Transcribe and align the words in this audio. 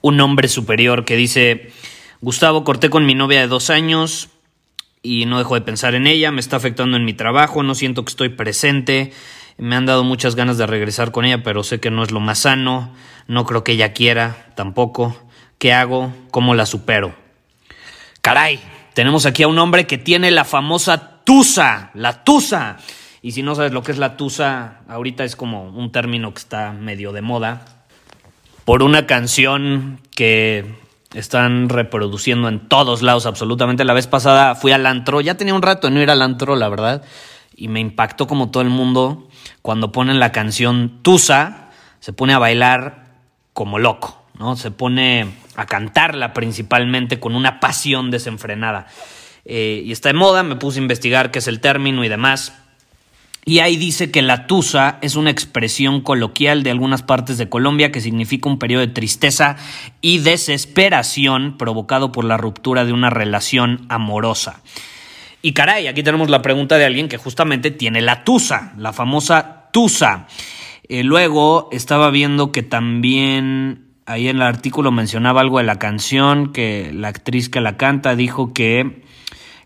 un 0.00 0.20
hombre 0.20 0.48
superior 0.48 1.04
que 1.04 1.16
dice, 1.16 1.72
Gustavo, 2.20 2.64
corté 2.64 2.90
con 2.90 3.06
mi 3.06 3.14
novia 3.14 3.40
de 3.40 3.46
dos 3.48 3.70
años 3.70 4.28
y 5.02 5.26
no 5.26 5.38
dejo 5.38 5.54
de 5.54 5.60
pensar 5.60 5.94
en 5.94 6.06
ella, 6.06 6.32
me 6.32 6.40
está 6.40 6.56
afectando 6.56 6.96
en 6.96 7.04
mi 7.04 7.14
trabajo, 7.14 7.62
no 7.62 7.74
siento 7.74 8.04
que 8.04 8.10
estoy 8.10 8.28
presente, 8.28 9.12
me 9.56 9.76
han 9.76 9.86
dado 9.86 10.04
muchas 10.04 10.34
ganas 10.34 10.58
de 10.58 10.66
regresar 10.66 11.12
con 11.12 11.24
ella, 11.24 11.42
pero 11.42 11.62
sé 11.62 11.80
que 11.80 11.90
no 11.90 12.02
es 12.02 12.10
lo 12.10 12.20
más 12.20 12.40
sano, 12.40 12.92
no 13.26 13.44
creo 13.44 13.64
que 13.64 13.72
ella 13.72 13.92
quiera 13.92 14.52
tampoco. 14.54 15.16
¿Qué 15.58 15.72
hago? 15.72 16.12
¿Cómo 16.30 16.54
la 16.54 16.66
supero? 16.66 17.14
Caray, 18.20 18.60
tenemos 18.94 19.26
aquí 19.26 19.42
a 19.42 19.48
un 19.48 19.58
hombre 19.58 19.86
que 19.86 19.98
tiene 19.98 20.30
la 20.30 20.44
famosa 20.44 21.24
tusa, 21.24 21.90
la 21.94 22.22
tusa. 22.22 22.76
Y 23.22 23.32
si 23.32 23.42
no 23.42 23.56
sabes 23.56 23.72
lo 23.72 23.82
que 23.82 23.90
es 23.90 23.98
la 23.98 24.16
tusa, 24.16 24.82
ahorita 24.88 25.24
es 25.24 25.34
como 25.34 25.64
un 25.64 25.90
término 25.90 26.32
que 26.32 26.38
está 26.38 26.72
medio 26.72 27.12
de 27.12 27.22
moda 27.22 27.77
por 28.68 28.82
una 28.82 29.06
canción 29.06 29.98
que 30.14 30.74
están 31.14 31.70
reproduciendo 31.70 32.50
en 32.50 32.68
todos 32.68 33.00
lados 33.00 33.24
absolutamente. 33.24 33.82
La 33.82 33.94
vez 33.94 34.06
pasada 34.06 34.54
fui 34.56 34.72
al 34.72 34.84
antro, 34.84 35.22
ya 35.22 35.38
tenía 35.38 35.54
un 35.54 35.62
rato 35.62 35.86
de 35.86 35.94
no 35.94 36.02
ir 36.02 36.10
al 36.10 36.20
antro, 36.20 36.54
la 36.54 36.68
verdad, 36.68 37.02
y 37.56 37.68
me 37.68 37.80
impactó 37.80 38.26
como 38.26 38.50
todo 38.50 38.62
el 38.62 38.68
mundo 38.68 39.26
cuando 39.62 39.90
ponen 39.90 40.20
la 40.20 40.32
canción 40.32 40.98
Tusa, 41.00 41.70
se 42.00 42.12
pone 42.12 42.34
a 42.34 42.38
bailar 42.38 43.06
como 43.54 43.78
loco, 43.78 44.22
¿no? 44.38 44.54
Se 44.54 44.70
pone 44.70 45.30
a 45.56 45.64
cantarla 45.64 46.34
principalmente 46.34 47.18
con 47.18 47.34
una 47.34 47.60
pasión 47.60 48.10
desenfrenada. 48.10 48.86
Eh, 49.46 49.80
y 49.82 49.92
está 49.92 50.10
de 50.10 50.14
moda, 50.14 50.42
me 50.42 50.56
puse 50.56 50.78
a 50.78 50.82
investigar 50.82 51.30
qué 51.30 51.38
es 51.38 51.48
el 51.48 51.60
término 51.60 52.04
y 52.04 52.10
demás. 52.10 52.52
Y 53.48 53.60
ahí 53.60 53.78
dice 53.78 54.10
que 54.10 54.20
la 54.20 54.46
tusa 54.46 54.98
es 55.00 55.16
una 55.16 55.30
expresión 55.30 56.02
coloquial 56.02 56.62
de 56.62 56.70
algunas 56.70 57.02
partes 57.02 57.38
de 57.38 57.48
Colombia 57.48 57.90
que 57.90 58.02
significa 58.02 58.46
un 58.46 58.58
periodo 58.58 58.82
de 58.82 58.92
tristeza 58.92 59.56
y 60.02 60.18
desesperación 60.18 61.56
provocado 61.56 62.12
por 62.12 62.26
la 62.26 62.36
ruptura 62.36 62.84
de 62.84 62.92
una 62.92 63.08
relación 63.08 63.86
amorosa. 63.88 64.60
Y 65.40 65.52
caray, 65.54 65.86
aquí 65.86 66.02
tenemos 66.02 66.28
la 66.28 66.42
pregunta 66.42 66.76
de 66.76 66.84
alguien 66.84 67.08
que 67.08 67.16
justamente 67.16 67.70
tiene 67.70 68.02
la 68.02 68.22
tusa, 68.22 68.74
la 68.76 68.92
famosa 68.92 69.70
tusa. 69.72 70.26
Eh, 70.86 71.02
luego 71.02 71.70
estaba 71.72 72.10
viendo 72.10 72.52
que 72.52 72.62
también 72.62 73.86
ahí 74.04 74.28
en 74.28 74.36
el 74.36 74.42
artículo 74.42 74.92
mencionaba 74.92 75.40
algo 75.40 75.56
de 75.56 75.64
la 75.64 75.78
canción, 75.78 76.52
que 76.52 76.92
la 76.92 77.08
actriz 77.08 77.48
que 77.48 77.62
la 77.62 77.78
canta 77.78 78.14
dijo 78.14 78.52
que 78.52 79.07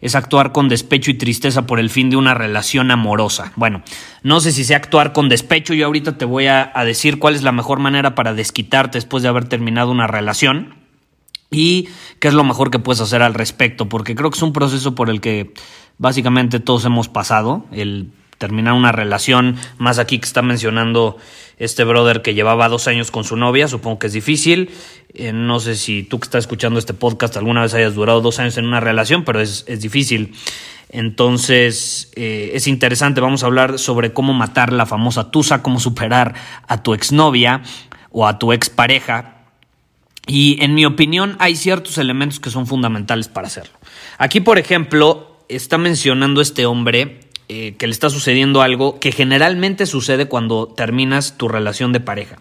es 0.02 0.16
actuar 0.16 0.52
con 0.52 0.68
despecho 0.68 1.10
y 1.12 1.14
tristeza 1.14 1.62
por 1.62 1.78
el 1.78 1.88
fin 1.88 2.10
de 2.10 2.16
una 2.16 2.34
relación 2.34 2.90
amorosa. 2.90 3.52
Bueno, 3.54 3.82
no 4.22 4.40
sé 4.40 4.50
si 4.50 4.64
sea 4.64 4.76
actuar 4.76 5.12
con 5.12 5.28
despecho, 5.28 5.72
yo 5.72 5.86
ahorita 5.86 6.18
te 6.18 6.24
voy 6.24 6.48
a, 6.48 6.72
decir 6.84 7.20
cuál 7.20 7.36
es 7.36 7.42
la 7.42 7.52
mejor 7.52 7.78
manera 7.78 8.16
para 8.16 8.34
desquitarte 8.34 8.98
después 8.98 9.22
de 9.22 9.28
haber 9.28 9.44
terminado 9.44 9.92
una 9.92 10.08
relación 10.08 10.74
y 11.50 11.88
qué 12.18 12.28
es 12.28 12.34
lo 12.34 12.42
mejor 12.42 12.70
que 12.72 12.80
puedes 12.80 13.00
hacer 13.00 13.22
al 13.22 13.34
respecto, 13.34 13.88
porque 13.88 14.16
creo 14.16 14.30
que 14.30 14.36
es 14.36 14.42
un 14.42 14.52
proceso 14.52 14.96
por 14.96 15.08
el 15.08 15.20
que 15.20 15.54
básicamente 15.98 16.58
todos 16.58 16.84
hemos 16.84 17.08
pasado, 17.08 17.64
el 17.70 18.10
terminar 18.42 18.74
una 18.74 18.90
relación, 18.90 19.54
más 19.78 20.00
aquí 20.00 20.18
que 20.18 20.26
está 20.26 20.42
mencionando 20.42 21.16
este 21.58 21.84
brother 21.84 22.22
que 22.22 22.34
llevaba 22.34 22.68
dos 22.68 22.88
años 22.88 23.12
con 23.12 23.22
su 23.22 23.36
novia, 23.36 23.68
supongo 23.68 24.00
que 24.00 24.08
es 24.08 24.12
difícil. 24.12 24.70
Eh, 25.14 25.32
no 25.32 25.60
sé 25.60 25.76
si 25.76 26.02
tú 26.02 26.18
que 26.18 26.24
estás 26.24 26.42
escuchando 26.42 26.80
este 26.80 26.92
podcast 26.92 27.36
alguna 27.36 27.62
vez 27.62 27.72
hayas 27.74 27.94
durado 27.94 28.20
dos 28.20 28.40
años 28.40 28.58
en 28.58 28.66
una 28.66 28.80
relación, 28.80 29.22
pero 29.22 29.40
es, 29.40 29.64
difícil. 29.80 30.34
Entonces 30.88 32.10
eh, 32.16 32.50
es 32.54 32.66
interesante, 32.66 33.20
vamos 33.20 33.44
a 33.44 33.46
hablar 33.46 33.78
sobre 33.78 34.12
cómo 34.12 34.32
matar 34.32 34.72
la 34.72 34.86
famosa 34.86 35.30
tusa, 35.30 35.62
cómo 35.62 35.78
superar 35.78 36.34
a 36.66 36.82
tu 36.82 36.94
exnovia 36.94 37.62
o 38.10 38.26
a 38.26 38.40
tu 38.40 38.52
expareja. 38.52 39.44
Y 40.26 40.58
en 40.60 40.74
mi 40.74 40.84
opinión 40.84 41.36
hay 41.38 41.54
ciertos 41.54 41.96
elementos 41.96 42.40
que 42.40 42.50
son 42.50 42.66
fundamentales 42.66 43.28
para 43.28 43.46
hacerlo. 43.46 43.78
Aquí, 44.18 44.40
por 44.40 44.58
ejemplo, 44.58 45.44
está 45.48 45.78
mencionando 45.78 46.40
este 46.40 46.66
hombre 46.66 47.20
eh, 47.54 47.74
que 47.76 47.86
le 47.86 47.92
está 47.92 48.08
sucediendo 48.08 48.62
algo 48.62 48.98
que 48.98 49.12
generalmente 49.12 49.84
sucede 49.84 50.24
cuando 50.24 50.68
terminas 50.68 51.36
tu 51.36 51.48
relación 51.48 51.92
de 51.92 52.00
pareja. 52.00 52.38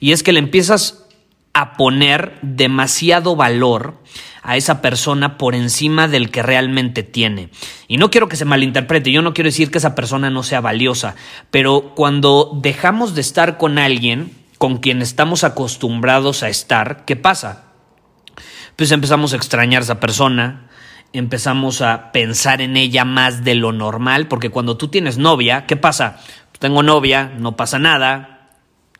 Y 0.00 0.12
es 0.12 0.22
que 0.22 0.34
le 0.34 0.38
empiezas 0.38 1.06
a 1.54 1.78
poner 1.78 2.38
demasiado 2.42 3.36
valor 3.36 4.02
a 4.42 4.58
esa 4.58 4.82
persona 4.82 5.38
por 5.38 5.54
encima 5.54 6.08
del 6.08 6.30
que 6.30 6.42
realmente 6.42 7.02
tiene. 7.02 7.48
Y 7.88 7.96
no 7.96 8.10
quiero 8.10 8.28
que 8.28 8.36
se 8.36 8.44
malinterprete, 8.44 9.10
yo 9.10 9.22
no 9.22 9.32
quiero 9.32 9.48
decir 9.48 9.70
que 9.70 9.78
esa 9.78 9.94
persona 9.94 10.28
no 10.28 10.42
sea 10.42 10.60
valiosa, 10.60 11.16
pero 11.50 11.94
cuando 11.96 12.52
dejamos 12.60 13.14
de 13.14 13.22
estar 13.22 13.56
con 13.56 13.78
alguien 13.78 14.30
con 14.58 14.76
quien 14.76 15.00
estamos 15.00 15.42
acostumbrados 15.42 16.42
a 16.42 16.50
estar, 16.50 17.06
¿qué 17.06 17.16
pasa? 17.16 17.64
Pues 18.76 18.92
empezamos 18.92 19.32
a 19.32 19.36
extrañar 19.36 19.80
a 19.80 19.84
esa 19.84 20.00
persona, 20.00 20.68
empezamos 21.12 21.82
a 21.82 22.12
pensar 22.12 22.60
en 22.60 22.76
ella 22.76 23.04
más 23.04 23.44
de 23.44 23.54
lo 23.54 23.72
normal, 23.72 24.28
porque 24.28 24.50
cuando 24.50 24.76
tú 24.76 24.88
tienes 24.88 25.18
novia, 25.18 25.66
¿qué 25.66 25.76
pasa? 25.76 26.20
Tengo 26.58 26.82
novia, 26.82 27.32
no 27.38 27.56
pasa 27.56 27.78
nada, 27.78 28.50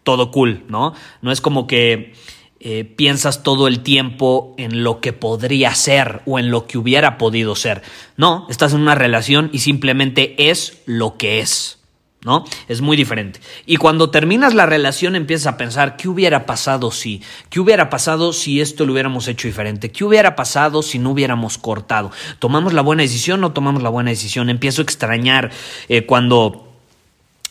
todo 0.03 0.31
cool, 0.31 0.65
¿no? 0.69 0.95
No 1.23 1.31
es 1.31 1.41
como 1.41 1.67
que 1.67 2.15
eh, 2.59 2.85
piensas 2.85 3.43
todo 3.43 3.69
el 3.69 3.81
tiempo 3.81 4.55
en 4.59 4.83
lo 4.83 5.01
que 5.01 5.13
podría 5.13 5.75
ser 5.75 6.23
o 6.27 6.39
en 6.39 6.51
lo 6.51 6.67
que 6.67 6.79
hubiera 6.79 7.17
podido 7.17 7.55
ser. 7.55 7.83
No, 8.17 8.47
estás 8.51 8.75
en 8.75 8.81
una 8.81 8.95
relación 8.95 9.51
y 9.53 9.61
simplemente 9.61 10.51
es 10.51 10.83
lo 10.87 11.17
que 11.17 11.41
es. 11.41 11.80
¿No? 12.25 12.45
Es 12.69 12.81
muy 12.81 12.97
diferente. 12.97 13.41
Y 13.67 13.77
cuando 13.77 14.11
terminas 14.11 14.55
la 14.55 14.67
relación 14.67 15.17
empiezas 15.17 15.47
a 15.47 15.57
pensar, 15.57 15.97
¿qué 15.97 16.09
hubiera 16.09 16.47
pasado 16.47 16.91
si? 16.91 17.23
¿Qué 17.49 17.61
hubiera 17.61 17.89
pasado 17.89 18.33
si 18.33 18.61
esto 18.61 18.85
lo 18.85 18.93
hubiéramos 18.93 19.27
hecho 19.29 19.49
diferente? 19.49 19.91
¿Qué 19.91 20.05
hubiera 20.05 20.37
pasado 20.37 20.83
si 20.83 20.99
no 20.99 21.11
hubiéramos 21.11 21.59
cortado? 21.59 22.11
¿Tomamos 22.39 22.73
la 22.73 22.83
buena 22.83 23.03
decisión 23.03 23.41
o 23.41 23.49
no 23.49 23.53
tomamos 23.53 23.83
la 23.83 23.89
buena 23.89 24.11
decisión? 24.11 24.51
Empiezo 24.51 24.83
a 24.83 24.85
extrañar 24.85 25.51
eh, 25.89 26.05
cuando 26.05 26.67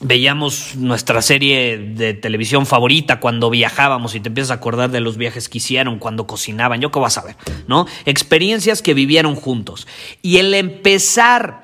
veíamos 0.01 0.75
nuestra 0.75 1.21
serie 1.21 1.77
de 1.77 2.13
televisión 2.13 2.65
favorita 2.65 3.19
cuando 3.19 3.49
viajábamos 3.49 4.15
y 4.15 4.19
te 4.19 4.29
empiezas 4.29 4.51
a 4.51 4.53
acordar 4.55 4.91
de 4.91 5.01
los 5.01 5.17
viajes 5.17 5.49
que 5.49 5.57
hicieron, 5.57 5.99
cuando 5.99 6.25
cocinaban, 6.25 6.79
yo 6.79 6.91
qué 6.91 6.99
vas 6.99 7.17
a 7.17 7.23
ver, 7.23 7.35
¿no? 7.67 7.85
Experiencias 8.05 8.81
que 8.81 8.93
vivieron 8.93 9.35
juntos. 9.35 9.87
Y 10.21 10.37
el 10.37 10.53
empezar 10.53 11.63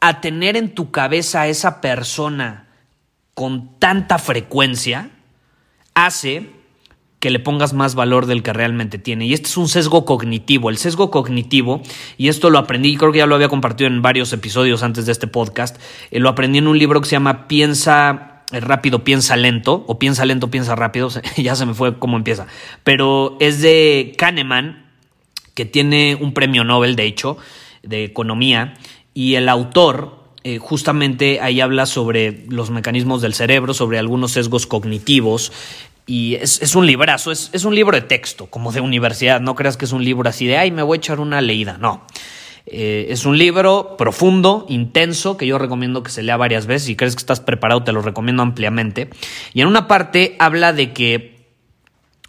a 0.00 0.20
tener 0.20 0.56
en 0.56 0.74
tu 0.74 0.90
cabeza 0.90 1.42
a 1.42 1.48
esa 1.48 1.80
persona 1.80 2.66
con 3.34 3.78
tanta 3.78 4.18
frecuencia 4.18 5.10
hace 5.94 6.50
que 7.18 7.30
le 7.30 7.38
pongas 7.38 7.72
más 7.72 7.94
valor 7.94 8.26
del 8.26 8.42
que 8.42 8.52
realmente 8.52 8.98
tiene. 8.98 9.26
Y 9.26 9.32
este 9.32 9.48
es 9.48 9.56
un 9.56 9.68
sesgo 9.68 10.04
cognitivo. 10.04 10.70
El 10.70 10.76
sesgo 10.76 11.10
cognitivo, 11.10 11.82
y 12.18 12.28
esto 12.28 12.50
lo 12.50 12.58
aprendí, 12.58 12.96
creo 12.96 13.12
que 13.12 13.18
ya 13.18 13.26
lo 13.26 13.34
había 13.34 13.48
compartido 13.48 13.88
en 13.88 14.02
varios 14.02 14.32
episodios 14.32 14.82
antes 14.82 15.06
de 15.06 15.12
este 15.12 15.26
podcast, 15.26 15.80
eh, 16.10 16.20
lo 16.20 16.28
aprendí 16.28 16.58
en 16.58 16.68
un 16.68 16.78
libro 16.78 17.00
que 17.00 17.08
se 17.08 17.16
llama 17.16 17.48
Piensa 17.48 18.44
eh, 18.52 18.60
rápido, 18.60 19.02
piensa 19.02 19.36
lento, 19.36 19.84
o 19.88 19.98
piensa 19.98 20.24
lento, 20.24 20.50
piensa 20.50 20.76
rápido, 20.76 21.08
ya 21.36 21.56
se 21.56 21.66
me 21.66 21.74
fue 21.74 21.98
cómo 21.98 22.16
empieza, 22.16 22.46
pero 22.84 23.36
es 23.40 23.60
de 23.60 24.14
Kahneman, 24.16 24.86
que 25.54 25.64
tiene 25.64 26.16
un 26.20 26.32
premio 26.32 26.62
Nobel, 26.64 26.96
de 26.96 27.06
hecho, 27.06 27.38
de 27.82 28.04
economía, 28.04 28.74
y 29.16 29.36
el 29.36 29.48
autor 29.48 30.14
eh, 30.44 30.58
justamente 30.58 31.40
ahí 31.40 31.62
habla 31.62 31.86
sobre 31.86 32.44
los 32.50 32.68
mecanismos 32.68 33.22
del 33.22 33.32
cerebro, 33.32 33.72
sobre 33.72 33.98
algunos 33.98 34.32
sesgos 34.32 34.66
cognitivos 34.66 35.52
Y 36.06 36.34
es, 36.34 36.74
un 36.76 36.86
librazo, 36.86 37.32
es, 37.32 37.48
es, 37.54 37.64
un 37.64 37.74
libro 37.74 37.96
de 37.96 38.02
texto, 38.02 38.46
como 38.46 38.72
de 38.72 38.82
universidad. 38.82 39.40
No 39.40 39.54
creas 39.54 39.78
que 39.78 39.86
es 39.86 39.92
un 39.92 40.04
libro 40.04 40.28
así 40.28 40.46
de, 40.46 40.58
ay, 40.58 40.70
me 40.70 40.82
voy 40.82 40.96
a 40.96 40.98
echar 40.98 41.18
una 41.18 41.40
leída. 41.40 41.78
No. 41.78 42.06
Eh, 42.66 43.06
es 43.08 43.24
un 43.24 43.38
libro 43.38 43.96
profundo, 43.96 44.66
intenso, 44.68 45.38
que 45.38 45.46
yo 45.46 45.56
recomiendo 45.56 46.02
que 46.02 46.10
se 46.10 46.22
lea 46.22 46.36
varias 46.36 46.66
veces. 46.66 46.86
Si 46.86 46.94
crees 46.94 47.16
que 47.16 47.20
estás 47.20 47.40
preparado, 47.40 47.84
te 47.84 47.92
lo 47.92 48.02
recomiendo 48.02 48.42
ampliamente. 48.42 49.08
Y 49.54 49.62
en 49.62 49.66
una 49.66 49.88
parte 49.88 50.36
habla 50.38 50.74
de 50.74 50.92
que, 50.92 51.46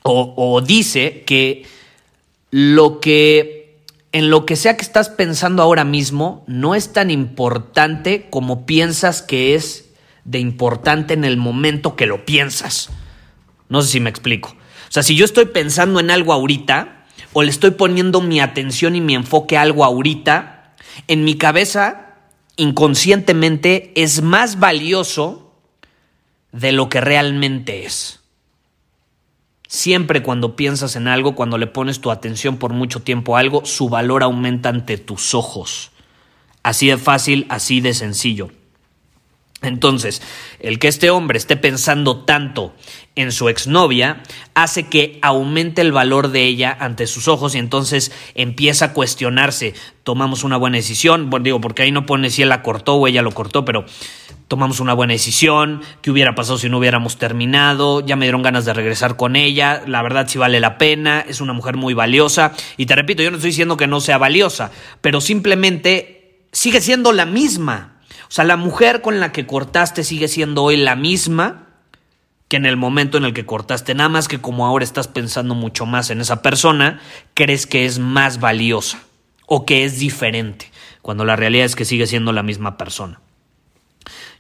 o, 0.04 0.34
o 0.38 0.62
dice 0.62 1.24
que 1.26 1.66
lo 2.50 3.02
que, 3.02 3.57
en 4.18 4.32
lo 4.32 4.48
que 4.48 4.56
sea 4.56 4.78
que 4.78 4.82
estás 4.82 5.10
pensando 5.10 5.62
ahora 5.62 5.84
mismo, 5.84 6.44
no 6.48 6.74
es 6.74 6.92
tan 6.92 7.12
importante 7.12 8.26
como 8.32 8.66
piensas 8.66 9.22
que 9.22 9.54
es 9.54 9.92
de 10.24 10.40
importante 10.40 11.14
en 11.14 11.24
el 11.24 11.38
momento 11.38 11.96
que 11.96 12.08
lo 12.08 12.26
piensas. 12.26 12.90
No 13.70 13.84
sé 13.84 13.92
si 13.92 14.00
me 14.00 14.10
explico. 14.10 14.50
O 14.50 14.92
sea, 14.92 15.04
si 15.04 15.16
yo 15.16 15.24
estoy 15.24 15.46
pensando 15.46 16.00
en 16.00 16.10
algo 16.10 16.34
ahorita, 16.34 17.06
o 17.32 17.44
le 17.44 17.52
estoy 17.52 17.70
poniendo 17.70 18.20
mi 18.20 18.40
atención 18.40 18.96
y 18.96 19.02
mi 19.02 19.14
enfoque 19.14 19.56
a 19.56 19.62
algo 19.62 19.86
ahorita, 19.86 20.74
en 21.08 21.24
mi 21.24 21.38
cabeza, 21.38 22.16
inconscientemente, 22.56 23.92
es 23.96 24.24
más 24.24 24.58
valioso 24.58 25.54
de 26.52 26.72
lo 26.72 26.90
que 26.90 27.02
realmente 27.02 27.86
es. 27.86 28.22
Siempre 29.68 30.24
cuando 30.24 30.56
piensas 30.56 30.96
en 30.96 31.08
algo, 31.08 31.36
cuando 31.36 31.58
le 31.58 31.68
pones 31.68 32.00
tu 32.00 32.10
atención 32.10 32.58
por 32.58 32.74
mucho 32.74 33.02
tiempo 33.02 33.36
a 33.36 33.40
algo, 33.42 33.66
su 33.66 33.90
valor 33.90 34.24
aumenta 34.24 34.70
ante 34.70 34.98
tus 34.98 35.36
ojos. 35.36 35.92
Así 36.64 36.88
de 36.88 36.98
fácil, 36.98 37.46
así 37.50 37.82
de 37.82 37.94
sencillo. 37.94 38.50
Entonces, 39.64 40.22
el 40.60 40.78
que 40.78 40.88
este 40.88 41.10
hombre 41.10 41.40
esté 41.40 41.58
pensando 41.58 42.26
tanto 42.26 42.76
en 43.16 43.32
su 43.32 43.50
exnovia 43.50 44.22
hace 44.54 44.84
que 44.84 45.18
aumente 45.24 45.82
el 45.82 45.92
valor 45.92 46.30
de 46.30 46.44
ella 46.44 46.78
ante 46.80 47.08
sus 47.08 47.28
ojos 47.28 47.56
y 47.56 47.58
entonces 47.58 48.12
empieza 48.36 48.86
a 48.86 48.94
cuestionarse, 48.94 49.74
tomamos 50.04 50.44
una 50.44 50.58
buena 50.58 50.78
decisión, 50.78 51.32
bueno, 51.32 51.46
digo, 51.46 51.60
porque 51.60 51.82
ahí 51.82 51.92
no 51.92 52.06
pone 52.06 52.30
si 52.30 52.44
él 52.44 52.50
la 52.50 52.62
cortó 52.62 52.96
o 52.98 53.08
ella 53.08 53.24
lo 53.24 53.32
cortó, 53.32 53.66
pero 53.66 53.86
tomamos 54.48 54.80
una 54.80 54.94
buena 54.94 55.14
decisión, 55.14 55.82
qué 56.04 56.12
hubiera 56.12 56.36
pasado 56.36 56.60
si 56.60 56.70
no 56.70 56.78
hubiéramos 56.78 57.18
terminado, 57.18 58.06
ya 58.06 58.16
me 58.16 58.26
dieron 58.26 58.44
ganas 58.44 58.64
de 58.64 58.74
regresar 58.74 59.18
con 59.18 59.36
ella, 59.36 59.82
la 59.88 60.04
verdad 60.04 60.28
sí 60.30 60.38
vale 60.38 60.60
la 60.60 60.78
pena, 60.78 61.26
es 61.28 61.42
una 61.42 61.54
mujer 61.54 61.78
muy 61.78 61.96
valiosa 61.96 62.54
y 62.78 62.86
te 62.86 62.96
repito, 62.96 63.24
yo 63.24 63.32
no 63.32 63.38
estoy 63.38 63.50
diciendo 63.50 63.76
que 63.76 63.88
no 63.88 64.02
sea 64.02 64.20
valiosa, 64.20 64.70
pero 65.02 65.20
simplemente 65.20 66.46
sigue 66.52 66.80
siendo 66.80 67.12
la 67.12 67.26
misma. 67.26 67.97
O 68.28 68.32
sea, 68.32 68.44
la 68.46 68.58
mujer 68.58 69.02
con 69.02 69.20
la 69.20 69.32
que 69.32 69.46
cortaste 69.48 70.04
sigue 70.04 70.28
siendo 70.28 70.64
hoy 70.64 70.78
la 70.78 70.96
misma 70.96 71.68
que 72.48 72.58
en 72.58 72.66
el 72.66 72.78
momento 72.78 73.18
en 73.18 73.26
el 73.26 73.34
que 73.34 73.46
cortaste, 73.46 73.94
nada 73.94 74.10
más 74.10 74.28
que 74.28 74.40
como 74.40 74.66
ahora 74.66 74.86
estás 74.86 75.08
pensando 75.08 75.54
mucho 75.54 75.86
más 75.86 76.10
en 76.10 76.22
esa 76.22 76.42
persona, 76.42 77.02
crees 77.34 77.68
que 77.68 77.86
es 77.86 78.00
más 78.00 78.40
valiosa 78.40 79.00
o 79.46 79.66
que 79.66 79.84
es 79.84 80.00
diferente, 80.00 80.72
cuando 81.02 81.26
la 81.26 81.36
realidad 81.36 81.66
es 81.66 81.76
que 81.76 81.86
sigue 81.86 82.08
siendo 82.08 82.32
la 82.32 82.44
misma 82.44 82.78
persona. 82.78 83.20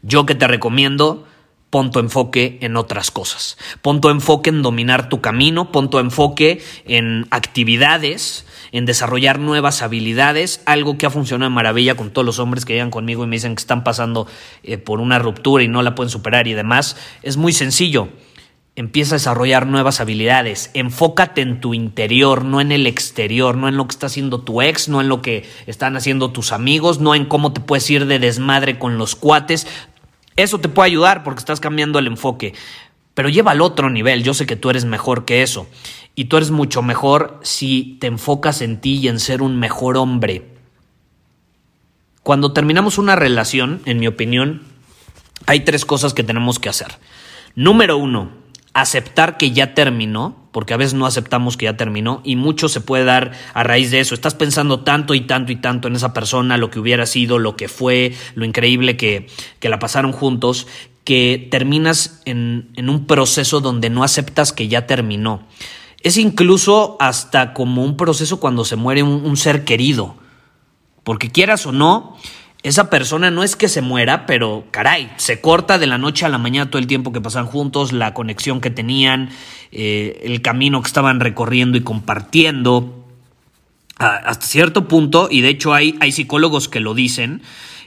Yo 0.01 0.25
que 0.25 0.35
te 0.35 0.47
recomiendo, 0.47 1.27
pon 1.69 1.91
tu 1.91 1.99
enfoque 1.99 2.57
en 2.61 2.77
otras 2.77 3.11
cosas, 3.11 3.57
pon 3.81 4.01
tu 4.01 4.09
enfoque 4.09 4.49
en 4.49 4.61
dominar 4.61 5.09
tu 5.09 5.21
camino, 5.21 5.71
pon 5.71 5.89
tu 5.89 5.99
enfoque 5.99 6.61
en 6.85 7.27
actividades 7.31 8.45
en 8.71 8.85
desarrollar 8.85 9.39
nuevas 9.39 9.81
habilidades, 9.81 10.61
algo 10.65 10.97
que 10.97 11.05
ha 11.05 11.09
funcionado 11.09 11.49
de 11.49 11.55
maravilla 11.55 11.95
con 11.95 12.11
todos 12.11 12.25
los 12.25 12.39
hombres 12.39 12.65
que 12.65 12.73
llegan 12.73 12.91
conmigo 12.91 13.23
y 13.23 13.27
me 13.27 13.35
dicen 13.35 13.55
que 13.55 13.61
están 13.61 13.83
pasando 13.83 14.27
eh, 14.63 14.77
por 14.77 14.99
una 14.99 15.19
ruptura 15.19 15.63
y 15.63 15.67
no 15.67 15.81
la 15.81 15.95
pueden 15.95 16.09
superar 16.09 16.47
y 16.47 16.53
demás, 16.53 16.97
es 17.23 17.37
muy 17.37 17.53
sencillo. 17.53 18.09
Empieza 18.75 19.15
a 19.15 19.17
desarrollar 19.17 19.65
nuevas 19.65 20.01
habilidades. 20.01 20.69
Enfócate 20.75 21.41
en 21.41 21.59
tu 21.59 21.73
interior, 21.73 22.45
no 22.45 22.61
en 22.61 22.71
el 22.71 22.85
exterior, 22.85 23.57
no 23.57 23.67
en 23.67 23.75
lo 23.75 23.87
que 23.87 23.93
está 23.93 24.05
haciendo 24.05 24.41
tu 24.41 24.61
ex, 24.61 24.87
no 24.87 25.01
en 25.01 25.09
lo 25.09 25.23
que 25.23 25.49
están 25.65 25.97
haciendo 25.97 26.31
tus 26.31 26.51
amigos, 26.51 26.99
no 26.99 27.15
en 27.15 27.25
cómo 27.25 27.53
te 27.53 27.61
puedes 27.61 27.89
ir 27.89 28.05
de 28.05 28.19
desmadre 28.19 28.77
con 28.77 28.99
los 28.99 29.15
cuates. 29.15 29.65
Eso 30.37 30.59
te 30.59 30.69
puede 30.69 30.87
ayudar 30.87 31.23
porque 31.23 31.39
estás 31.39 31.59
cambiando 31.59 31.99
el 31.99 32.07
enfoque. 32.07 32.53
Pero 33.13 33.27
lleva 33.27 33.51
al 33.51 33.61
otro 33.61 33.89
nivel. 33.89 34.23
Yo 34.23 34.33
sé 34.33 34.45
que 34.45 34.55
tú 34.55 34.69
eres 34.69 34.85
mejor 34.85 35.25
que 35.25 35.41
eso. 35.41 35.67
Y 36.15 36.25
tú 36.25 36.37
eres 36.37 36.51
mucho 36.51 36.81
mejor 36.81 37.39
si 37.43 37.97
te 37.99 38.07
enfocas 38.07 38.61
en 38.61 38.79
ti 38.79 38.99
y 38.99 39.07
en 39.07 39.19
ser 39.19 39.41
un 39.41 39.59
mejor 39.59 39.97
hombre. 39.97 40.45
Cuando 42.23 42.53
terminamos 42.53 42.97
una 42.97 43.15
relación, 43.15 43.81
en 43.85 43.99
mi 43.99 44.07
opinión, 44.07 44.61
hay 45.45 45.61
tres 45.61 45.85
cosas 45.85 46.13
que 46.13 46.23
tenemos 46.23 46.59
que 46.59 46.69
hacer. 46.69 46.97
Número 47.55 47.97
uno, 47.97 48.31
aceptar 48.73 49.37
que 49.37 49.51
ya 49.51 49.73
terminó, 49.73 50.35
porque 50.51 50.73
a 50.73 50.77
veces 50.77 50.93
no 50.93 51.05
aceptamos 51.05 51.57
que 51.57 51.65
ya 51.65 51.77
terminó 51.77 52.21
y 52.23 52.35
mucho 52.35 52.69
se 52.69 52.81
puede 52.81 53.05
dar 53.05 53.31
a 53.53 53.63
raíz 53.63 53.91
de 53.91 53.99
eso. 53.99 54.15
Estás 54.15 54.35
pensando 54.35 54.81
tanto 54.81 55.13
y 55.13 55.21
tanto 55.21 55.51
y 55.51 55.55
tanto 55.55 55.87
en 55.87 55.95
esa 55.95 56.13
persona, 56.13 56.57
lo 56.57 56.69
que 56.69 56.79
hubiera 56.79 57.05
sido, 57.05 57.39
lo 57.39 57.55
que 57.55 57.67
fue, 57.67 58.13
lo 58.35 58.45
increíble 58.45 58.97
que, 58.97 59.27
que 59.59 59.69
la 59.69 59.79
pasaron 59.79 60.11
juntos, 60.11 60.67
que 61.03 61.47
terminas 61.51 62.21
en, 62.25 62.69
en 62.75 62.89
un 62.89 63.07
proceso 63.07 63.61
donde 63.61 63.89
no 63.89 64.03
aceptas 64.03 64.53
que 64.53 64.67
ya 64.67 64.87
terminó. 64.87 65.43
Es 66.07 66.17
incluso 66.17 66.95
hasta 66.99 67.53
como 67.53 67.83
un 67.83 67.97
proceso 67.97 68.39
cuando 68.39 68.65
se 68.65 68.75
muere 68.75 69.03
un, 69.03 69.37
ser 69.37 69.65
querido. 69.65 70.15
Porque 71.03 71.29
quieras 71.29 71.65
o 71.65 71.71
no, 71.71 72.17
esa 72.67 72.89
persona 72.89 73.31
no 73.31 73.43
es 73.43 73.55
que 73.55 73.69
se 73.69 73.81
muera, 73.81 74.25
pero 74.25 74.65
caray, 74.71 75.09
se 75.17 75.39
corta 75.39 75.77
de 75.77 75.87
la 75.87 75.97
noche 75.97 76.25
a 76.25 76.29
la 76.29 76.37
mañana 76.37 76.69
todo 76.69 76.79
el 76.79 76.87
tiempo 76.87 77.11
que 77.11 77.21
pasan 77.21 77.45
juntos, 77.45 77.93
la 77.93 78.13
conexión 78.13 78.61
que 78.61 78.69
tenían, 78.69 79.29
eh, 79.71 80.21
el 80.23 80.41
camino 80.41 80.81
que 80.81 80.87
estaban 80.87 81.19
recorriendo 81.19 81.77
y 81.77 81.81
compartiendo. 81.81 83.05
hasta 83.99 84.45
cierto 84.45 84.87
punto, 84.87 85.27
y 85.31 85.41
de 85.41 85.49
hecho 85.49 85.73
hay, 85.73 85.95
hay 86.01 86.11
psicólogos 86.11 86.67
que 86.67 86.79
lo 86.79 86.93
dicen, 86.93 87.41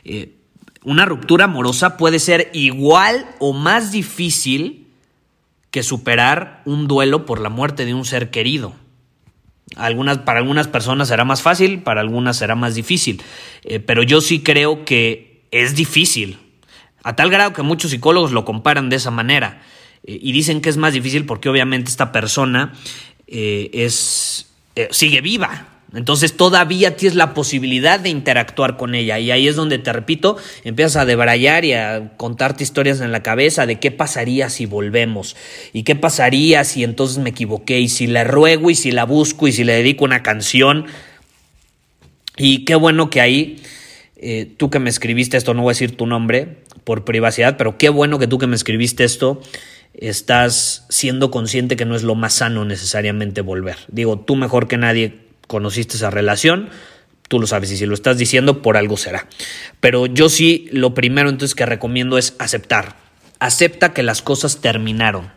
eh, 0.05 0.35
una 0.83 1.05
ruptura 1.05 1.44
amorosa 1.44 1.97
puede 1.97 2.19
ser 2.19 2.50
igual 2.53 3.26
o 3.38 3.53
más 3.53 3.93
difícil 3.93 4.88
que 5.71 5.83
superar 5.83 6.62
un 6.65 6.88
duelo 6.88 7.26
por 7.26 7.41
la 7.41 7.49
muerte 7.49 7.85
de 7.85 7.94
un 7.94 8.05
ser 8.05 8.31
querido. 8.31 8.75
Algunas, 9.77 10.19
para 10.19 10.41
algunas 10.41 10.67
personas 10.67 11.09
será 11.09 11.25
más 11.25 11.43
fácil, 11.43 11.83
para 11.83 12.01
algunas 12.01 12.37
será 12.37 12.55
más 12.57 12.75
difícil, 12.75 13.23
eh, 13.65 13.79
pero 13.79 14.03
yo 14.03 14.21
sí 14.21 14.41
creo 14.41 14.85
que 14.85 15.45
es 15.53 15.77
difícil, 15.77 16.39
a 17.05 17.15
tal 17.15 17.31
grado 17.31 17.53
que 17.53 17.63
muchos 17.63 17.93
psicólogos 17.93 18.33
lo 18.33 18.45
comparan 18.45 18.89
de 18.89 18.97
esa 18.97 19.11
manera. 19.11 19.63
Eh, 20.05 20.19
y 20.21 20.33
dicen 20.33 20.61
que 20.61 20.71
es 20.71 20.77
más 20.77 20.93
difícil 20.93 21.25
porque 21.25 21.49
obviamente 21.49 21.91
esta 21.91 22.11
persona 22.11 22.73
eh, 23.29 23.71
es, 23.73 24.50
sigue 24.91 25.21
viva, 25.21 25.69
entonces 25.92 26.37
todavía 26.37 26.97
tienes 26.97 27.16
la 27.16 27.35
posibilidad 27.35 27.99
de 27.99 28.11
interactuar 28.11 28.76
con 28.76 28.94
ella 28.94 29.18
y 29.18 29.30
ahí 29.30 29.49
es 29.49 29.56
donde 29.56 29.78
te 29.78 29.92
repito, 29.92 30.37
empiezas 30.62 30.97
a 30.97 31.04
debrayar 31.04 31.64
y 31.64 31.73
a 31.73 32.12
contarte 32.16 32.62
historias 32.62 33.00
en 33.00 33.11
la 33.11 33.23
cabeza 33.23 33.66
de 33.66 33.80
qué 33.80 33.90
pasaría 33.90 34.50
si 34.50 34.66
volvemos 34.66 35.37
y 35.73 35.82
qué 35.82 35.97
pasaría 35.97 36.62
si 36.64 36.85
entonces 36.85 37.18
me 37.18 37.30
equivoqué 37.30 37.80
y 37.80 37.88
si 37.88 38.06
le 38.06 38.23
ruego 38.23 38.70
y 38.70 38.76
si 38.76 38.92
la 38.92 39.04
busco 39.04 39.49
y 39.49 39.52
si 39.52 39.64
le 39.64 39.75
dedico 39.75 40.04
una 40.04 40.23
canción. 40.23 40.87
Y 42.37 42.64
qué 42.64 42.76
bueno 42.76 43.11
que 43.11 43.20
ahí, 43.20 43.61
eh, 44.16 44.52
tú 44.56 44.70
que 44.70 44.78
me 44.78 44.90
escribiste 44.90 45.37
esto, 45.37 45.54
no 45.54 45.62
voy 45.62 45.70
a 45.70 45.75
decir 45.75 45.97
tu 45.97 46.06
nombre 46.06 46.59
por 46.85 47.04
privacidad, 47.04 47.56
pero 47.56 47.78
qué 47.78 47.88
bueno 47.88 48.18
que 48.20 48.28
tú 48.28 48.38
que 48.38 48.47
me 48.47 48.56
escribiste 48.56 49.02
esto 49.04 49.40
estás 49.92 50.87
siendo 50.88 51.32
consciente 51.32 51.75
que 51.75 51.85
no 51.85 51.97
es 51.97 52.04
lo 52.04 52.14
más 52.14 52.35
sano 52.35 52.64
necesariamente 52.64 53.40
volver. 53.40 53.76
Digo, 53.88 54.20
tú 54.20 54.37
mejor 54.37 54.68
que 54.68 54.78
nadie 54.78 55.30
conociste 55.50 55.97
esa 55.97 56.11
relación, 56.11 56.71
tú 57.26 57.40
lo 57.40 57.49
sabes 57.49 57.73
y 57.73 57.76
si 57.76 57.85
lo 57.85 57.95
estás 57.95 58.16
diciendo, 58.16 58.62
por 58.62 58.76
algo 58.76 58.97
será. 58.97 59.26
Pero 59.80 60.07
yo 60.07 60.28
sí, 60.28 60.69
lo 60.71 60.95
primero 60.95 61.28
entonces 61.28 61.57
que 61.57 61.66
recomiendo 61.66 62.19
es 62.19 62.37
aceptar. 62.38 62.95
Acepta 63.40 63.92
que 63.92 64.04
las 64.04 64.23
cosas 64.23 64.61
terminaron. 64.61 65.33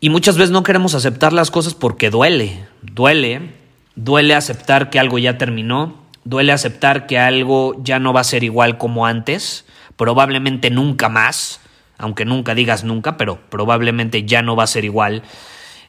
Y 0.00 0.10
muchas 0.10 0.36
veces 0.36 0.50
no 0.50 0.64
queremos 0.64 0.96
aceptar 0.96 1.32
las 1.32 1.52
cosas 1.52 1.74
porque 1.74 2.10
duele, 2.10 2.66
duele, 2.82 3.52
duele 3.94 4.34
aceptar 4.34 4.90
que 4.90 4.98
algo 4.98 5.18
ya 5.18 5.38
terminó, 5.38 6.04
duele 6.24 6.50
aceptar 6.50 7.06
que 7.06 7.16
algo 7.16 7.80
ya 7.84 8.00
no 8.00 8.12
va 8.12 8.22
a 8.22 8.24
ser 8.24 8.42
igual 8.42 8.76
como 8.76 9.06
antes, 9.06 9.66
probablemente 9.96 10.68
nunca 10.68 11.08
más, 11.08 11.60
aunque 11.96 12.24
nunca 12.24 12.56
digas 12.56 12.82
nunca, 12.82 13.16
pero 13.16 13.38
probablemente 13.50 14.24
ya 14.24 14.42
no 14.42 14.56
va 14.56 14.64
a 14.64 14.66
ser 14.66 14.84
igual. 14.84 15.22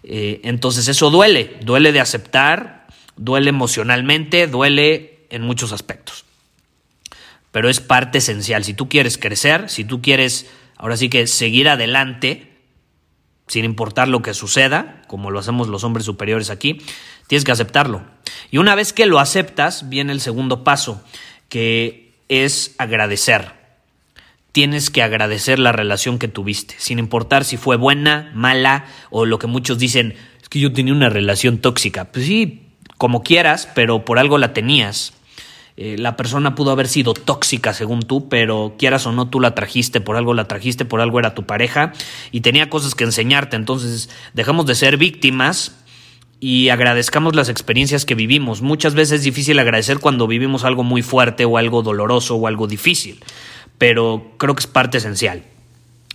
Eh, 0.04 0.42
entonces 0.44 0.88
eso 0.88 1.10
duele, 1.10 1.58
duele 1.62 1.92
de 1.92 2.00
aceptar 2.00 2.81
Duele 3.18 3.50
emocionalmente, 3.50 4.48
duele 4.48 5.26
en 5.30 5.44
muchos 5.44 5.72
aspectos. 5.72 6.26
Pero 7.52 7.70
es 7.70 7.80
parte 7.80 8.20
esencial. 8.20 8.64
Si 8.64 8.74
tú 8.74 8.90
quieres 8.90 9.18
crecer, 9.18 9.70
si 9.70 9.84
tú 9.84 10.02
quieres, 10.02 10.50
ahora 10.78 10.98
sí 10.98 11.10
que 11.10 11.28
seguir 11.28 11.68
adelante, 11.70 12.52
sin 13.48 13.66
importar 13.66 14.08
lo 14.08 14.22
que 14.22 14.34
suceda, 14.34 15.02
como 15.08 15.32
lo 15.32 15.40
hacemos 15.40 15.68
los 15.68 15.84
hombres 15.84 16.06
superiores 16.06 16.50
aquí, 16.50 16.82
tienes 17.28 17.44
que 17.44 17.52
aceptarlo. 17.52 18.04
Y 18.50 18.58
una 18.58 18.76
vez 18.76 18.94
que 18.94 19.06
lo 19.06 19.20
aceptas, 19.20 19.90
viene 19.90 20.14
el 20.14 20.22
segundo 20.22 20.64
paso, 20.64 21.04
que 21.50 22.14
es 22.30 22.76
agradecer. 22.78 23.52
tienes 24.52 24.90
que 24.90 25.02
agradecer 25.02 25.60
la 25.60 25.72
relación 25.72 26.20
que 26.20 26.28
tuviste, 26.28 26.76
sin 26.78 27.00
importar 27.00 27.46
si 27.46 27.58
fue 27.58 27.78
buena, 27.78 28.32
mala 28.34 28.86
o 29.10 29.26
lo 29.26 29.40
que 29.40 29.48
muchos 29.48 29.78
dicen, 29.80 30.16
es 30.42 30.50
que 30.50 30.60
yo 30.60 30.74
tenía 30.74 30.94
una 30.94 31.10
relación 31.10 31.60
tóxica. 31.60 32.06
Pues 32.12 32.26
sí, 32.26 32.61
como 33.02 33.24
quieras, 33.24 33.68
pero 33.74 34.06
por 34.06 34.20
algo 34.20 34.38
la 34.38 34.54
tenías. 34.54 35.14
Eh, 35.76 35.96
la 35.98 36.16
persona 36.16 36.54
pudo 36.54 36.70
haber 36.70 36.88
sido 36.88 37.16
tóxica 37.16 37.74
según 37.74 38.04
tú, 38.04 38.30
pero 38.30 38.76
quieras 38.78 39.08
o 39.08 39.12
no, 39.12 39.28
tú 39.28 39.40
la 39.40 39.56
trajiste, 39.56 40.02
por 40.02 40.18
algo 40.18 40.36
la 40.36 40.48
trajiste, 40.48 40.86
por 40.86 41.02
algo 41.02 41.18
era 41.18 41.34
tu 41.34 41.48
pareja 41.48 41.94
y 42.32 42.42
tenía 42.42 42.70
cosas 42.70 42.94
que 42.94 43.04
enseñarte. 43.04 43.56
Entonces, 43.56 44.12
dejamos 44.36 44.68
de 44.68 44.76
ser 44.76 44.98
víctimas 44.98 45.76
y 46.40 46.70
agradezcamos 46.70 47.36
las 47.36 47.50
experiencias 47.50 48.06
que 48.06 48.14
vivimos. 48.14 48.62
Muchas 48.62 48.94
veces 48.94 49.14
es 49.14 49.24
difícil 49.24 49.58
agradecer 49.58 49.98
cuando 49.98 50.28
vivimos 50.28 50.64
algo 50.64 50.84
muy 50.84 51.02
fuerte 51.02 51.44
o 51.44 51.58
algo 51.58 51.82
doloroso 51.82 52.36
o 52.36 52.46
algo 52.46 52.68
difícil, 52.68 53.20
pero 53.80 54.34
creo 54.38 54.54
que 54.54 54.60
es 54.60 54.68
parte 54.68 55.00
esencial. 55.00 55.44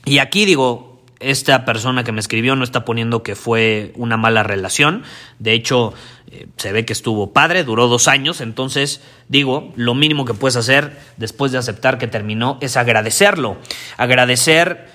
Y 0.04 0.18
aquí 0.18 0.44
digo, 0.44 0.95
esta 1.20 1.64
persona 1.64 2.04
que 2.04 2.12
me 2.12 2.20
escribió 2.20 2.56
no 2.56 2.64
está 2.64 2.84
poniendo 2.84 3.22
que 3.22 3.34
fue 3.34 3.92
una 3.96 4.16
mala 4.16 4.42
relación. 4.42 5.02
De 5.38 5.52
hecho, 5.52 5.94
eh, 6.30 6.46
se 6.56 6.72
ve 6.72 6.84
que 6.84 6.92
estuvo 6.92 7.32
padre, 7.32 7.64
duró 7.64 7.88
dos 7.88 8.08
años. 8.08 8.40
Entonces, 8.40 9.00
digo, 9.28 9.72
lo 9.76 9.94
mínimo 9.94 10.24
que 10.24 10.34
puedes 10.34 10.56
hacer 10.56 10.98
después 11.16 11.52
de 11.52 11.58
aceptar 11.58 11.98
que 11.98 12.06
terminó 12.06 12.58
es 12.60 12.76
agradecerlo. 12.76 13.56
Agradecer 13.96 14.88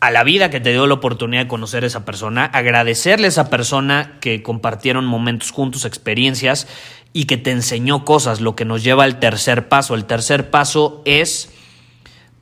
a 0.00 0.10
la 0.10 0.24
vida 0.24 0.50
que 0.50 0.58
te 0.58 0.72
dio 0.72 0.88
la 0.88 0.94
oportunidad 0.94 1.42
de 1.42 1.48
conocer 1.48 1.84
a 1.84 1.86
esa 1.86 2.04
persona, 2.04 2.46
agradecerle 2.46 3.26
a 3.26 3.28
esa 3.28 3.50
persona 3.50 4.18
que 4.20 4.42
compartieron 4.42 5.04
momentos 5.04 5.52
juntos, 5.52 5.84
experiencias 5.84 6.66
y 7.12 7.26
que 7.26 7.36
te 7.36 7.52
enseñó 7.52 8.04
cosas, 8.04 8.40
lo 8.40 8.56
que 8.56 8.64
nos 8.64 8.82
lleva 8.82 9.04
al 9.04 9.20
tercer 9.20 9.68
paso. 9.68 9.94
El 9.94 10.06
tercer 10.06 10.50
paso 10.50 11.02
es 11.04 11.52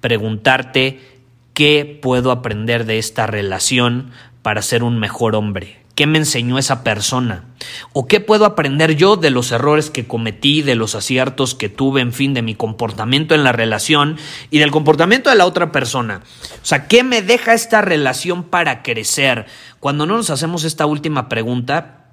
preguntarte 0.01 1.10
qué 1.55 1.99
puedo 2.01 2.31
aprender 2.31 2.87
de 2.87 2.99
esta 2.99 3.27
relación 3.27 4.11
para 4.43 4.63
ser 4.63 4.83
un 4.83 4.99
mejor 4.99 5.35
hombre. 5.35 5.81
¿Qué 6.01 6.07
me 6.07 6.17
enseñó 6.17 6.57
esa 6.57 6.83
persona? 6.83 7.45
¿O 7.93 8.07
qué 8.07 8.21
puedo 8.21 8.47
aprender 8.47 8.97
yo 8.97 9.17
de 9.17 9.29
los 9.29 9.53
errores 9.53 9.91
que 9.91 10.07
cometí, 10.07 10.63
de 10.63 10.75
los 10.75 10.95
aciertos 10.95 11.55
que 11.55 11.69
tuve, 11.69 12.01
en 12.01 12.15
fin, 12.15 12.33
de 12.33 12.41
mi 12.41 12.55
comportamiento 12.55 13.35
en 13.35 13.45
la 13.45 13.53
relación 13.53 14.17
y 14.51 14.61
del 14.61 14.71
comportamiento 14.71 15.29
de 15.29 15.37
la 15.37 15.45
otra 15.45 15.73
persona? 15.73 16.23
O 16.55 16.65
sea, 16.65 16.89
¿qué 16.89 17.03
me 17.03 17.21
deja 17.21 17.53
esta 17.53 17.83
relación 17.83 18.45
para 18.45 18.83
crecer? 18.83 19.45
Cuando 19.79 20.07
no 20.07 20.17
nos 20.17 20.31
hacemos 20.31 20.65
esta 20.65 20.87
última 20.87 21.29
pregunta, 21.29 22.07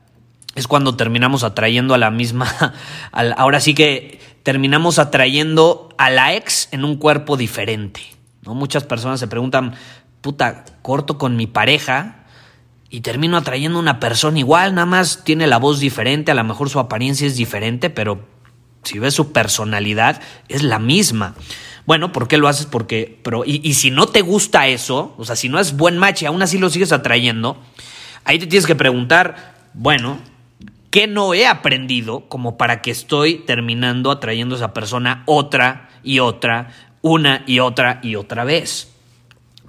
es 0.55 0.67
cuando 0.67 0.97
terminamos 0.97 1.43
atrayendo 1.45 1.93
a 1.93 1.97
la 1.97 2.11
misma, 2.11 2.73
ahora 3.11 3.61
sí 3.61 3.73
que 3.73 4.19
terminamos 4.43 4.99
atrayendo 4.99 5.89
a 5.97 6.09
la 6.09 6.35
ex 6.35 6.67
en 6.73 6.83
un 6.83 6.97
cuerpo 6.97 7.37
diferente. 7.37 8.16
¿No? 8.47 8.55
Muchas 8.55 8.83
personas 8.83 9.19
se 9.19 9.27
preguntan, 9.27 9.75
puta, 10.21 10.65
corto 10.81 11.17
con 11.17 11.35
mi 11.35 11.45
pareja 11.45 12.23
y 12.89 13.01
termino 13.01 13.37
atrayendo 13.37 13.77
una 13.77 13.99
persona 13.99 14.39
igual, 14.39 14.73
nada 14.73 14.85
más 14.85 15.23
tiene 15.23 15.45
la 15.45 15.57
voz 15.57 15.79
diferente, 15.79 16.31
a 16.31 16.35
lo 16.35 16.43
mejor 16.43 16.69
su 16.69 16.79
apariencia 16.79 17.27
es 17.27 17.35
diferente, 17.35 17.89
pero 17.89 18.25
si 18.83 18.97
ves 18.99 19.13
su 19.13 19.33
personalidad 19.33 20.21
es 20.47 20.63
la 20.63 20.79
misma. 20.79 21.35
Bueno, 21.85 22.11
¿por 22.11 22.27
qué 22.27 22.37
lo 22.37 22.47
haces? 22.47 22.65
Porque, 22.65 23.19
pero, 23.23 23.43
y, 23.45 23.61
y, 23.63 23.73
si 23.73 23.91
no 23.91 24.07
te 24.07 24.21
gusta 24.21 24.67
eso, 24.67 25.13
o 25.17 25.25
sea, 25.25 25.35
si 25.35 25.49
no 25.49 25.59
es 25.59 25.75
buen 25.75 25.97
match 25.97 26.21
y 26.21 26.25
aún 26.25 26.41
así 26.41 26.57
lo 26.57 26.69
sigues 26.69 26.91
atrayendo, 26.91 27.61
ahí 28.23 28.39
te 28.39 28.47
tienes 28.47 28.65
que 28.65 28.75
preguntar, 28.75 29.55
bueno, 29.73 30.19
¿qué 30.89 31.07
no 31.07 31.33
he 31.33 31.45
aprendido 31.45 32.27
como 32.27 32.57
para 32.57 32.81
que 32.81 32.91
estoy 32.91 33.39
terminando 33.39 34.11
atrayendo 34.11 34.55
a 34.55 34.57
esa 34.57 34.73
persona 34.73 35.23
otra 35.25 35.89
y 36.03 36.19
otra, 36.19 36.69
una 37.01 37.43
y 37.47 37.59
otra 37.59 37.99
y 38.03 38.15
otra 38.15 38.43
vez? 38.43 38.91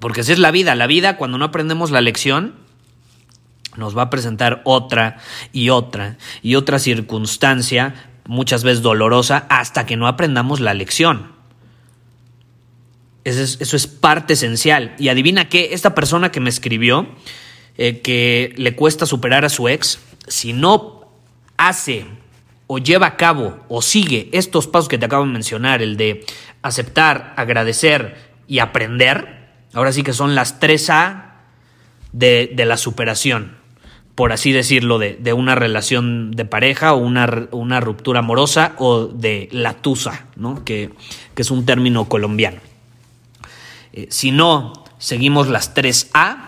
Porque 0.01 0.21
así 0.21 0.33
es 0.33 0.39
la 0.39 0.51
vida. 0.51 0.75
La 0.75 0.87
vida, 0.87 1.17
cuando 1.17 1.39
no 1.39 1.47
aprendemos 1.47 1.91
la 1.91 2.01
lección, 2.01 2.55
nos 3.77 3.97
va 3.97 4.03
a 4.03 4.11
presentar 4.11 4.63
otra 4.65 5.19
y 5.53 5.71
otra 5.71 6.19
y 6.43 6.57
otra 6.57 6.79
circunstancia, 6.79 7.95
muchas 8.27 8.65
veces 8.65 8.83
dolorosa, 8.83 9.47
hasta 9.49 9.87
que 9.87 9.97
no 9.97 10.07
aprendamos 10.07 10.61
la 10.61 10.75
lección. 10.75 11.33
Eso 13.25 13.77
es, 13.77 13.87
parte 13.87 14.35
esencial. 14.35 14.95
Y 14.99 15.09
adivina 15.09 15.49
qué, 15.49 15.75
esta 15.75 15.95
persona 15.95 16.33
que 16.33 16.41
me 16.41 16.49
escribió, 16.49 17.09
eh, 17.77 18.01
que 18.01 18.55
le 18.57 18.75
cuesta 18.75 19.05
superar 19.05 19.45
a 19.45 19.51
su 19.51 19.69
ex, 19.69 19.99
si 20.29 20.55
no 20.55 21.11
hace 21.59 22.07
o 22.69 22.79
lleva 22.79 23.07
a 23.07 23.17
cabo 23.17 23.59
o 23.69 23.83
sigue 23.83 24.29
estos 24.33 24.69
pasos 24.69 24.89
que 24.89 24.99
te 24.99 25.07
acabo 25.07 25.25
de 25.25 25.33
mencionar, 25.33 25.83
el 25.83 25.97
de 25.97 26.25
aceptar, 26.63 27.35
agradecer 27.37 28.17
y 28.47 28.61
aprender, 28.61 29.49
ahora 29.75 29.91
sí 29.91 30.05
que 30.05 30.13
son 30.13 30.37
las 30.37 30.61
tres 30.61 30.89
A 30.91 31.41
de, 32.13 32.53
de 32.55 32.65
la 32.65 32.77
superación 32.77 33.59
por 34.19 34.33
así 34.33 34.51
decirlo, 34.51 34.99
de, 34.99 35.15
de, 35.15 35.33
una 35.33 35.55
relación 35.55 36.33
de 36.33 36.45
pareja 36.45 36.93
o 36.93 36.97
una, 36.97 37.47
una 37.53 37.79
ruptura 37.79 38.19
amorosa 38.19 38.75
o 38.79 39.07
de 39.07 39.49
la 39.53 39.75
tusa, 39.75 40.27
¿no? 40.35 40.65
que, 40.65 40.91
que 41.37 41.43
es 41.43 41.53
un 41.53 41.65
término 41.65 42.09
colombiano. 42.09 42.59
Eh, 43.93 44.09
si 44.11 44.33
no 44.33 44.73
seguimos 44.99 45.47
las 45.47 45.73
3A, 45.73 46.15
eh, 46.17 46.48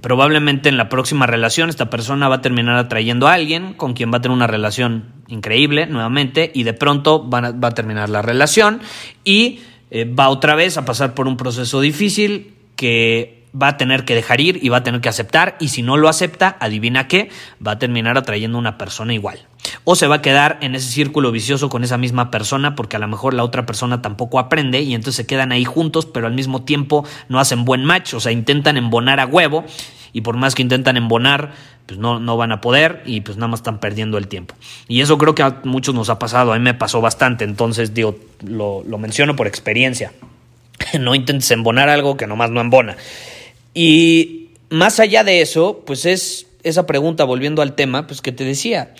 probablemente 0.00 0.68
en 0.68 0.76
la 0.76 0.88
próxima 0.88 1.26
relación 1.26 1.70
esta 1.70 1.88
persona 1.88 2.28
va 2.28 2.36
a 2.36 2.42
terminar 2.42 2.76
atrayendo 2.76 3.26
a 3.26 3.32
alguien 3.32 3.72
con 3.72 3.94
quien 3.94 4.12
va 4.12 4.18
a 4.18 4.20
tener 4.20 4.36
una 4.36 4.46
relación 4.46 5.12
increíble 5.28 5.86
nuevamente 5.86 6.50
y 6.54 6.64
de 6.64 6.74
pronto 6.74 7.28
va 7.28 7.38
a, 7.38 7.52
va 7.52 7.68
a 7.68 7.74
terminar 7.74 8.10
la 8.10 8.20
relación 8.20 8.80
y 9.24 9.60
eh, 9.90 10.04
va 10.04 10.28
otra 10.28 10.54
vez 10.54 10.76
a 10.76 10.84
pasar 10.84 11.14
por 11.14 11.26
un 11.26 11.36
proceso 11.36 11.80
difícil 11.80 12.54
que 12.76 13.37
va 13.54 13.68
a 13.68 13.76
tener 13.76 14.04
que 14.04 14.14
dejar 14.14 14.40
ir 14.40 14.58
y 14.62 14.68
va 14.68 14.78
a 14.78 14.82
tener 14.82 15.00
que 15.00 15.08
aceptar 15.08 15.56
y 15.60 15.68
si 15.68 15.82
no 15.82 15.96
lo 15.96 16.08
acepta, 16.08 16.56
adivina 16.60 17.08
qué, 17.08 17.30
va 17.64 17.72
a 17.72 17.78
terminar 17.78 18.18
atrayendo 18.18 18.58
una 18.58 18.78
persona 18.78 19.14
igual. 19.14 19.46
O 19.84 19.96
se 19.96 20.06
va 20.06 20.16
a 20.16 20.22
quedar 20.22 20.58
en 20.60 20.74
ese 20.74 20.90
círculo 20.90 21.32
vicioso 21.32 21.68
con 21.68 21.84
esa 21.84 21.98
misma 21.98 22.30
persona 22.30 22.74
porque 22.74 22.96
a 22.96 23.00
lo 23.00 23.08
mejor 23.08 23.34
la 23.34 23.44
otra 23.44 23.66
persona 23.66 24.02
tampoco 24.02 24.38
aprende 24.38 24.80
y 24.80 24.94
entonces 24.94 25.16
se 25.16 25.26
quedan 25.26 25.52
ahí 25.52 25.64
juntos 25.64 26.06
pero 26.06 26.26
al 26.26 26.34
mismo 26.34 26.62
tiempo 26.62 27.04
no 27.28 27.38
hacen 27.38 27.64
buen 27.64 27.84
match, 27.84 28.14
o 28.14 28.20
sea, 28.20 28.32
intentan 28.32 28.76
embonar 28.76 29.20
a 29.20 29.26
huevo 29.26 29.64
y 30.12 30.22
por 30.22 30.36
más 30.36 30.54
que 30.54 30.62
intentan 30.62 30.96
embonar, 30.96 31.52
pues 31.86 31.98
no, 31.98 32.20
no 32.20 32.36
van 32.36 32.52
a 32.52 32.60
poder 32.60 33.02
y 33.04 33.20
pues 33.20 33.36
nada 33.36 33.48
más 33.48 33.60
están 33.60 33.78
perdiendo 33.78 34.18
el 34.18 34.28
tiempo. 34.28 34.54
Y 34.88 35.00
eso 35.00 35.18
creo 35.18 35.34
que 35.34 35.42
a 35.42 35.60
muchos 35.64 35.94
nos 35.94 36.10
ha 36.10 36.18
pasado, 36.18 36.52
a 36.52 36.58
mí 36.58 36.64
me 36.64 36.74
pasó 36.74 37.00
bastante, 37.00 37.44
entonces 37.44 37.94
digo, 37.94 38.18
lo, 38.44 38.82
lo 38.84 38.98
menciono 38.98 39.36
por 39.36 39.46
experiencia. 39.46 40.12
No 41.00 41.14
intentes 41.14 41.50
embonar 41.50 41.88
algo 41.88 42.16
que 42.16 42.26
nomás 42.26 42.50
no 42.50 42.60
embona. 42.60 42.96
Y 43.80 44.48
más 44.70 44.98
allá 44.98 45.22
de 45.22 45.40
eso, 45.40 45.84
pues 45.86 46.04
es 46.04 46.48
esa 46.64 46.84
pregunta, 46.84 47.22
volviendo 47.22 47.62
al 47.62 47.76
tema, 47.76 48.08
pues 48.08 48.20
que 48.20 48.32
te 48.32 48.42
decía, 48.42 48.92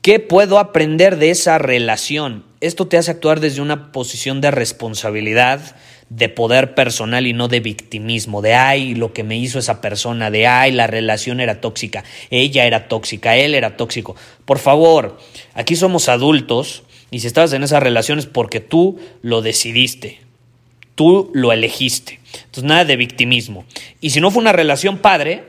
¿qué 0.00 0.20
puedo 0.20 0.58
aprender 0.58 1.18
de 1.18 1.28
esa 1.28 1.58
relación? 1.58 2.42
Esto 2.62 2.86
te 2.86 2.96
hace 2.96 3.10
actuar 3.10 3.40
desde 3.40 3.60
una 3.60 3.92
posición 3.92 4.40
de 4.40 4.50
responsabilidad, 4.50 5.76
de 6.08 6.30
poder 6.30 6.74
personal 6.74 7.26
y 7.26 7.34
no 7.34 7.48
de 7.48 7.60
victimismo, 7.60 8.40
de 8.40 8.54
ay, 8.54 8.94
lo 8.94 9.12
que 9.12 9.22
me 9.22 9.36
hizo 9.36 9.58
esa 9.58 9.82
persona, 9.82 10.30
de 10.30 10.46
ay, 10.46 10.72
la 10.72 10.86
relación 10.86 11.40
era 11.40 11.60
tóxica, 11.60 12.02
ella 12.30 12.64
era 12.64 12.88
tóxica, 12.88 13.36
él 13.36 13.54
era 13.54 13.76
tóxico. 13.76 14.16
Por 14.46 14.58
favor, 14.58 15.18
aquí 15.52 15.76
somos 15.76 16.08
adultos 16.08 16.84
y 17.10 17.20
si 17.20 17.26
estabas 17.26 17.52
en 17.52 17.64
esa 17.64 17.80
relación 17.80 18.18
es 18.18 18.24
porque 18.24 18.60
tú 18.60 18.98
lo 19.20 19.42
decidiste, 19.42 20.20
tú 20.96 21.30
lo 21.32 21.52
elegiste. 21.52 22.18
Entonces, 22.34 22.64
nada 22.64 22.84
de 22.84 22.96
victimismo. 22.96 23.64
Y 24.00 24.10
si 24.10 24.20
no 24.20 24.32
fue 24.32 24.40
una 24.40 24.52
relación 24.52 24.98
padre, 24.98 25.44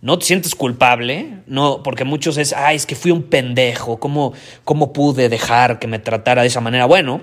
no 0.00 0.18
te 0.18 0.26
sientes 0.26 0.54
culpable, 0.54 1.38
no, 1.46 1.82
porque 1.82 2.04
muchos 2.04 2.36
es, 2.38 2.52
ay, 2.52 2.76
es 2.76 2.86
que 2.86 2.96
fui 2.96 3.12
un 3.12 3.22
pendejo, 3.24 3.98
¿cómo, 3.98 4.32
cómo 4.64 4.92
pude 4.92 5.28
dejar 5.28 5.78
que 5.78 5.86
me 5.86 5.98
tratara 5.98 6.42
de 6.42 6.48
esa 6.48 6.60
manera? 6.60 6.86
Bueno, 6.86 7.20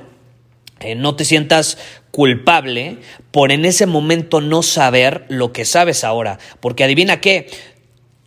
eh, 0.80 0.96
no 0.96 1.16
te 1.16 1.26
sientas 1.26 1.78
culpable 2.12 2.98
por 3.32 3.52
en 3.52 3.66
ese 3.66 3.86
momento 3.86 4.42
no 4.42 4.64
saber 4.64 5.26
lo 5.30 5.54
que 5.54 5.66
sabes 5.66 6.04
ahora, 6.04 6.40
porque 6.60 6.84
adivina 6.84 7.22
qué, 7.22 7.48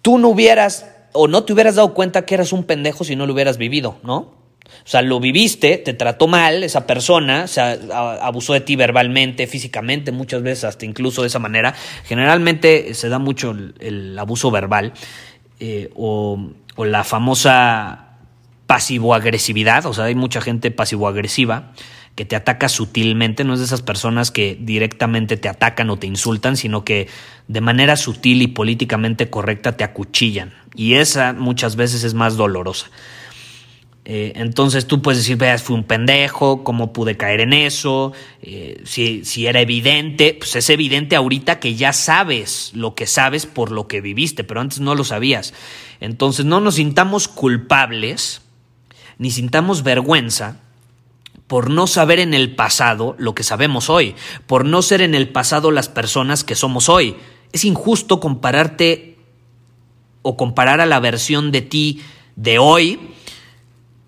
tú 0.02 0.18
no 0.18 0.28
hubieras 0.28 0.86
o 1.12 1.28
no 1.28 1.44
te 1.44 1.52
hubieras 1.52 1.76
dado 1.76 1.94
cuenta 1.94 2.24
que 2.24 2.34
eras 2.34 2.52
un 2.52 2.64
pendejo 2.64 3.04
si 3.04 3.16
no 3.16 3.26
lo 3.26 3.32
hubieras 3.32 3.58
vivido, 3.58 3.98
¿no? 4.02 4.34
O 4.66 4.88
sea, 4.88 5.02
lo 5.02 5.20
viviste, 5.20 5.78
te 5.78 5.94
trató 5.94 6.26
mal 6.28 6.62
esa 6.62 6.86
persona, 6.86 7.44
o 7.44 7.48
sea, 7.48 7.78
abusó 8.22 8.52
de 8.52 8.60
ti 8.60 8.76
verbalmente, 8.76 9.46
físicamente, 9.46 10.12
muchas 10.12 10.42
veces 10.42 10.64
hasta 10.64 10.84
incluso 10.84 11.22
de 11.22 11.28
esa 11.28 11.38
manera. 11.38 11.74
Generalmente 12.04 12.94
se 12.94 13.08
da 13.08 13.18
mucho 13.18 13.54
el, 13.80 14.18
abuso 14.18 14.50
verbal 14.50 14.92
eh, 15.60 15.90
o, 15.94 16.50
o, 16.76 16.84
la 16.84 17.04
famosa 17.04 18.18
pasivo-agresividad, 18.66 19.86
o 19.86 19.94
sea, 19.94 20.04
hay 20.04 20.14
mucha 20.14 20.40
gente 20.40 20.70
pasivo-agresiva 20.70 21.72
que 22.16 22.24
te 22.24 22.34
ataca 22.34 22.68
sutilmente, 22.68 23.44
no 23.44 23.52
es 23.52 23.60
de 23.60 23.66
esas 23.66 23.82
personas 23.82 24.30
que 24.30 24.56
directamente 24.58 25.36
te 25.36 25.50
atacan 25.50 25.90
o 25.90 25.98
te 25.98 26.06
insultan, 26.06 26.56
sino 26.56 26.82
que 26.82 27.08
de 27.46 27.60
manera 27.60 27.96
sutil 27.96 28.40
y 28.40 28.48
políticamente 28.48 29.28
correcta 29.28 29.76
te 29.76 29.84
acuchillan. 29.84 30.54
Y 30.74 30.94
esa 30.94 31.34
muchas 31.34 31.76
veces 31.76 32.04
es 32.04 32.14
más 32.14 32.36
dolorosa. 32.36 32.86
Eh, 34.08 34.34
entonces 34.36 34.86
tú 34.86 35.02
puedes 35.02 35.18
decir, 35.18 35.36
veas, 35.36 35.64
fui 35.64 35.74
un 35.74 35.82
pendejo, 35.82 36.62
¿cómo 36.62 36.92
pude 36.92 37.16
caer 37.16 37.40
en 37.40 37.52
eso? 37.52 38.12
Eh, 38.40 38.80
si, 38.84 39.24
si, 39.24 39.48
era 39.48 39.60
evidente, 39.60 40.32
pues 40.38 40.54
es 40.54 40.70
evidente 40.70 41.16
ahorita 41.16 41.58
que 41.58 41.74
ya 41.74 41.92
sabes 41.92 42.70
lo 42.72 42.94
que 42.94 43.08
sabes 43.08 43.46
por 43.46 43.72
lo 43.72 43.88
que 43.88 44.00
viviste, 44.00 44.44
pero 44.44 44.60
antes 44.60 44.78
no 44.78 44.94
lo 44.94 45.02
sabías. 45.02 45.54
Entonces 45.98 46.44
no 46.46 46.60
nos 46.60 46.76
sintamos 46.76 47.26
culpables, 47.26 48.42
ni 49.18 49.32
sintamos 49.32 49.82
vergüenza 49.82 50.60
por 51.48 51.68
no 51.68 51.88
saber 51.88 52.20
en 52.20 52.32
el 52.32 52.54
pasado 52.54 53.16
lo 53.18 53.34
que 53.34 53.42
sabemos 53.42 53.90
hoy, 53.90 54.14
por 54.46 54.64
no 54.64 54.82
ser 54.82 55.02
en 55.02 55.16
el 55.16 55.30
pasado 55.30 55.72
las 55.72 55.88
personas 55.88 56.44
que 56.44 56.54
somos 56.54 56.88
hoy. 56.88 57.16
Es 57.50 57.64
injusto 57.64 58.20
compararte 58.20 59.18
o 60.22 60.36
comparar 60.36 60.80
a 60.80 60.86
la 60.86 61.00
versión 61.00 61.50
de 61.50 61.62
ti 61.62 62.02
de 62.36 62.60
hoy 62.60 63.00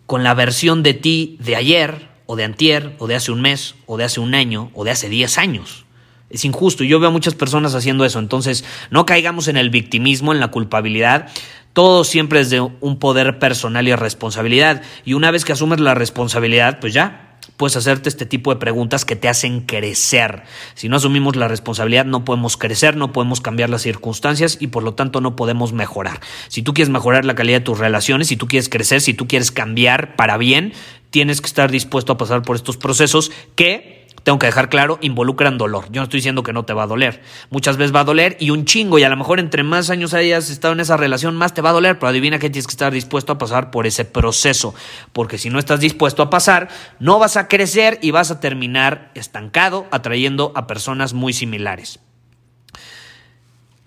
con 0.08 0.24
la 0.24 0.32
versión 0.32 0.82
de 0.82 0.94
ti 0.94 1.36
de 1.38 1.54
ayer, 1.54 2.08
o 2.24 2.34
de 2.34 2.44
antier, 2.44 2.96
o 2.98 3.06
de 3.06 3.14
hace 3.14 3.30
un 3.30 3.42
mes, 3.42 3.74
o 3.84 3.98
de 3.98 4.04
hace 4.04 4.20
un 4.20 4.34
año, 4.34 4.70
o 4.72 4.82
de 4.84 4.90
hace 4.90 5.10
10 5.10 5.36
años. 5.36 5.84
Es 6.30 6.46
injusto 6.46 6.82
y 6.82 6.88
yo 6.88 6.98
veo 6.98 7.10
a 7.10 7.12
muchas 7.12 7.34
personas 7.34 7.74
haciendo 7.74 8.06
eso. 8.06 8.18
Entonces, 8.18 8.64
no 8.90 9.04
caigamos 9.04 9.48
en 9.48 9.58
el 9.58 9.68
victimismo, 9.68 10.32
en 10.32 10.40
la 10.40 10.48
culpabilidad. 10.48 11.28
Todo 11.74 12.04
siempre 12.04 12.40
es 12.40 12.48
de 12.48 12.62
un 12.62 12.98
poder 12.98 13.38
personal 13.38 13.86
y 13.86 13.94
responsabilidad. 13.94 14.80
Y 15.04 15.12
una 15.12 15.30
vez 15.30 15.44
que 15.44 15.52
asumes 15.52 15.78
la 15.78 15.92
responsabilidad, 15.92 16.80
pues 16.80 16.94
ya, 16.94 17.27
puedes 17.56 17.76
hacerte 17.76 18.08
este 18.08 18.26
tipo 18.26 18.52
de 18.52 18.60
preguntas 18.60 19.04
que 19.04 19.16
te 19.16 19.28
hacen 19.28 19.60
crecer. 19.60 20.42
Si 20.74 20.88
no 20.88 20.96
asumimos 20.96 21.36
la 21.36 21.48
responsabilidad, 21.48 22.04
no 22.04 22.24
podemos 22.24 22.56
crecer, 22.56 22.96
no 22.96 23.12
podemos 23.12 23.40
cambiar 23.40 23.70
las 23.70 23.82
circunstancias 23.82 24.58
y 24.60 24.68
por 24.68 24.82
lo 24.82 24.94
tanto 24.94 25.20
no 25.20 25.36
podemos 25.36 25.72
mejorar. 25.72 26.20
Si 26.48 26.62
tú 26.62 26.74
quieres 26.74 26.90
mejorar 26.90 27.24
la 27.24 27.34
calidad 27.34 27.58
de 27.58 27.64
tus 27.64 27.78
relaciones, 27.78 28.28
si 28.28 28.36
tú 28.36 28.46
quieres 28.46 28.68
crecer, 28.68 29.00
si 29.00 29.14
tú 29.14 29.26
quieres 29.26 29.50
cambiar 29.50 30.16
para 30.16 30.36
bien, 30.36 30.72
tienes 31.10 31.40
que 31.40 31.46
estar 31.46 31.70
dispuesto 31.70 32.12
a 32.12 32.18
pasar 32.18 32.42
por 32.42 32.56
estos 32.56 32.76
procesos 32.76 33.32
que 33.54 33.97
tengo 34.28 34.38
que 34.38 34.44
dejar 34.44 34.68
claro, 34.68 34.98
involucran 35.00 35.56
dolor. 35.56 35.86
Yo 35.86 36.02
no 36.02 36.02
estoy 36.02 36.18
diciendo 36.18 36.42
que 36.42 36.52
no 36.52 36.66
te 36.66 36.74
va 36.74 36.82
a 36.82 36.86
doler. 36.86 37.22
Muchas 37.48 37.78
veces 37.78 37.96
va 37.96 38.00
a 38.00 38.04
doler 38.04 38.36
y 38.38 38.50
un 38.50 38.66
chingo, 38.66 38.98
y 38.98 39.02
a 39.02 39.08
lo 39.08 39.16
mejor 39.16 39.40
entre 39.40 39.62
más 39.62 39.88
años 39.88 40.12
hayas 40.12 40.50
estado 40.50 40.74
en 40.74 40.80
esa 40.80 40.98
relación, 40.98 41.34
más 41.34 41.54
te 41.54 41.62
va 41.62 41.70
a 41.70 41.72
doler, 41.72 41.98
pero 41.98 42.10
adivina 42.10 42.38
que 42.38 42.50
tienes 42.50 42.66
que 42.66 42.72
estar 42.72 42.92
dispuesto 42.92 43.32
a 43.32 43.38
pasar 43.38 43.70
por 43.70 43.86
ese 43.86 44.04
proceso. 44.04 44.74
Porque 45.14 45.38
si 45.38 45.48
no 45.48 45.58
estás 45.58 45.80
dispuesto 45.80 46.22
a 46.22 46.28
pasar, 46.28 46.68
no 46.98 47.18
vas 47.18 47.38
a 47.38 47.48
crecer 47.48 48.00
y 48.02 48.10
vas 48.10 48.30
a 48.30 48.38
terminar 48.38 49.12
estancado, 49.14 49.86
atrayendo 49.90 50.52
a 50.54 50.66
personas 50.66 51.14
muy 51.14 51.32
similares 51.32 51.98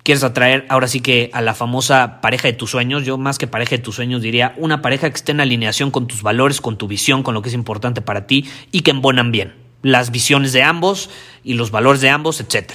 quieres 0.03 0.23
atraer 0.23 0.65
ahora 0.67 0.87
sí 0.87 0.99
que 1.01 1.29
a 1.31 1.41
la 1.41 1.53
famosa 1.53 2.19
pareja 2.21 2.47
de 2.47 2.53
tus 2.53 2.71
sueños, 2.71 3.05
yo 3.05 3.19
más 3.19 3.37
que 3.37 3.45
pareja 3.45 3.75
de 3.75 3.83
tus 3.83 3.97
sueños 3.97 4.23
diría 4.23 4.55
una 4.57 4.81
pareja 4.81 5.07
que 5.07 5.15
esté 5.15 5.31
en 5.33 5.41
alineación 5.41 5.91
con 5.91 6.07
tus 6.07 6.23
valores, 6.23 6.59
con 6.59 6.79
tu 6.79 6.87
visión, 6.87 7.21
con 7.21 7.35
lo 7.35 7.43
que 7.43 7.49
es 7.49 7.53
importante 7.53 8.01
para 8.01 8.25
ti 8.25 8.49
y 8.71 8.81
que 8.81 8.89
embonan 8.89 9.31
bien 9.31 9.60
las 9.81 10.11
visiones 10.11 10.53
de 10.53 10.63
ambos 10.63 11.09
y 11.43 11.53
los 11.53 11.71
valores 11.71 12.01
de 12.01 12.09
ambos, 12.09 12.39
etc. 12.39 12.73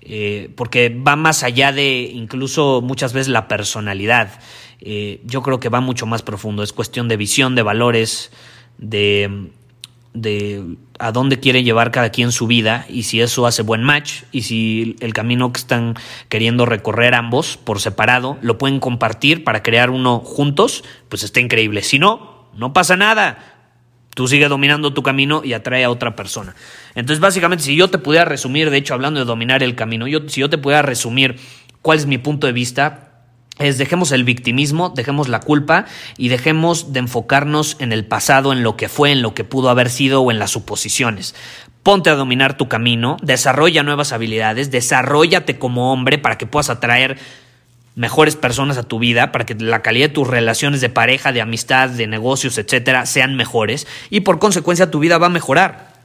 Eh, 0.00 0.50
porque 0.56 0.88
va 0.88 1.16
más 1.16 1.42
allá 1.42 1.72
de 1.72 2.10
incluso 2.14 2.80
muchas 2.82 3.12
veces 3.12 3.28
la 3.28 3.48
personalidad. 3.48 4.40
Eh, 4.80 5.20
yo 5.24 5.42
creo 5.42 5.58
que 5.58 5.68
va 5.68 5.80
mucho 5.80 6.06
más 6.06 6.22
profundo. 6.22 6.62
Es 6.62 6.72
cuestión 6.72 7.08
de 7.08 7.16
visión, 7.16 7.54
de 7.54 7.62
valores, 7.62 8.30
de, 8.78 9.50
de 10.14 10.76
a 10.98 11.12
dónde 11.12 11.40
quiere 11.40 11.62
llevar 11.62 11.90
cada 11.90 12.10
quien 12.10 12.32
su 12.32 12.46
vida 12.46 12.86
y 12.88 13.02
si 13.02 13.20
eso 13.20 13.46
hace 13.46 13.62
buen 13.62 13.82
match 13.82 14.22
y 14.32 14.42
si 14.42 14.96
el 15.00 15.12
camino 15.12 15.52
que 15.52 15.58
están 15.58 15.94
queriendo 16.28 16.66
recorrer 16.66 17.14
ambos 17.14 17.56
por 17.56 17.80
separado 17.80 18.38
lo 18.40 18.58
pueden 18.58 18.80
compartir 18.80 19.44
para 19.44 19.62
crear 19.62 19.90
uno 19.90 20.20
juntos, 20.20 20.84
pues 21.08 21.22
está 21.22 21.40
increíble. 21.40 21.82
Si 21.82 21.98
no, 21.98 22.46
no 22.54 22.72
pasa 22.72 22.96
nada 22.96 23.55
Tú 24.16 24.26
sigues 24.28 24.48
dominando 24.48 24.94
tu 24.94 25.02
camino 25.02 25.42
y 25.44 25.52
atrae 25.52 25.84
a 25.84 25.90
otra 25.90 26.16
persona. 26.16 26.56
Entonces, 26.94 27.20
básicamente, 27.20 27.64
si 27.64 27.76
yo 27.76 27.90
te 27.90 27.98
pudiera 27.98 28.24
resumir, 28.24 28.70
de 28.70 28.78
hecho, 28.78 28.94
hablando 28.94 29.20
de 29.20 29.26
dominar 29.26 29.62
el 29.62 29.74
camino, 29.74 30.06
yo, 30.06 30.26
si 30.26 30.40
yo 30.40 30.48
te 30.48 30.56
pudiera 30.56 30.80
resumir 30.80 31.36
cuál 31.82 31.98
es 31.98 32.06
mi 32.06 32.16
punto 32.16 32.46
de 32.46 32.54
vista, 32.54 33.12
es 33.58 33.76
dejemos 33.76 34.12
el 34.12 34.24
victimismo, 34.24 34.88
dejemos 34.88 35.28
la 35.28 35.40
culpa 35.40 35.84
y 36.16 36.28
dejemos 36.28 36.94
de 36.94 37.00
enfocarnos 37.00 37.76
en 37.78 37.92
el 37.92 38.06
pasado, 38.06 38.54
en 38.54 38.62
lo 38.62 38.74
que 38.74 38.88
fue, 38.88 39.12
en 39.12 39.20
lo 39.20 39.34
que 39.34 39.44
pudo 39.44 39.68
haber 39.68 39.90
sido 39.90 40.22
o 40.22 40.30
en 40.30 40.38
las 40.38 40.52
suposiciones. 40.52 41.34
Ponte 41.82 42.08
a 42.08 42.14
dominar 42.14 42.56
tu 42.56 42.68
camino, 42.68 43.18
desarrolla 43.22 43.82
nuevas 43.82 44.14
habilidades, 44.14 44.70
desarrollate 44.70 45.58
como 45.58 45.92
hombre 45.92 46.16
para 46.16 46.38
que 46.38 46.46
puedas 46.46 46.70
atraer 46.70 47.18
mejores 47.96 48.36
personas 48.36 48.78
a 48.78 48.84
tu 48.84 49.00
vida, 49.00 49.32
para 49.32 49.44
que 49.44 49.54
la 49.54 49.82
calidad 49.82 50.08
de 50.08 50.14
tus 50.14 50.28
relaciones 50.28 50.80
de 50.80 50.90
pareja, 50.90 51.32
de 51.32 51.40
amistad, 51.40 51.88
de 51.88 52.06
negocios, 52.06 52.58
etcétera, 52.58 53.06
sean 53.06 53.34
mejores 53.34 53.88
y 54.10 54.20
por 54.20 54.38
consecuencia 54.38 54.90
tu 54.90 55.00
vida 55.00 55.18
va 55.18 55.26
a 55.26 55.30
mejorar. 55.30 55.95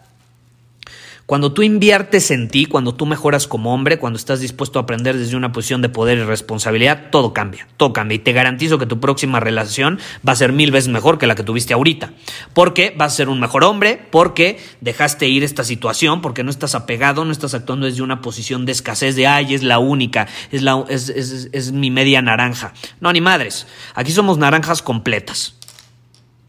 Cuando 1.32 1.54
tú 1.54 1.62
inviertes 1.62 2.30
en 2.30 2.50
ti, 2.50 2.66
cuando 2.66 2.94
tú 2.94 3.06
mejoras 3.06 3.48
como 3.48 3.74
hombre, 3.74 3.98
cuando 4.00 4.18
estás 4.20 4.42
dispuesto 4.42 4.80
a 4.80 4.82
aprender 4.82 5.18
desde 5.18 5.38
una 5.38 5.54
posición 5.54 5.82
de 5.82 5.88
poder 5.88 6.18
y 6.18 6.24
responsabilidad, 6.24 7.10
todo 7.10 7.32
cambia, 7.32 7.70
todo 7.78 7.94
cambia. 7.94 8.18
Y 8.18 8.20
te 8.20 8.34
garantizo 8.34 8.78
que 8.78 8.86
tu 8.86 9.00
próxima 9.00 9.40
relación 9.40 9.98
va 10.28 10.34
a 10.34 10.36
ser 10.36 10.52
mil 10.52 10.72
veces 10.72 10.90
mejor 10.90 11.18
que 11.18 11.28
la 11.28 11.36
que 11.36 11.44
tuviste 11.44 11.74
ahorita. 11.74 12.12
Porque 12.54 12.94
vas 12.98 13.14
a 13.14 13.16
ser 13.16 13.30
un 13.30 13.40
mejor 13.40 13.64
hombre, 13.64 13.98
porque 14.12 14.60
dejaste 14.82 15.30
ir 15.30 15.46
esta 15.46 15.64
situación, 15.64 16.20
porque 16.20 16.44
no 16.44 16.52
estás 16.52 16.76
apegado, 16.76 17.24
no 17.24 17.32
estás 17.32 17.54
actuando 17.54 17.86
desde 17.86 18.02
una 18.02 18.20
posición 18.20 18.66
de 18.66 18.74
escasez, 18.74 19.16
de 19.16 19.28
ay, 19.28 19.54
es 19.54 19.64
la 19.64 19.80
única, 19.80 20.28
es, 20.52 20.64
la, 20.64 20.84
es, 20.90 21.08
es, 21.08 21.72
mi 21.72 21.92
media 21.92 22.22
naranja. 22.22 22.74
No, 23.00 23.14
ni 23.14 23.22
madres. 23.22 23.68
Aquí 23.96 24.12
somos 24.12 24.38
naranjas 24.38 24.82
completas. 24.82 25.56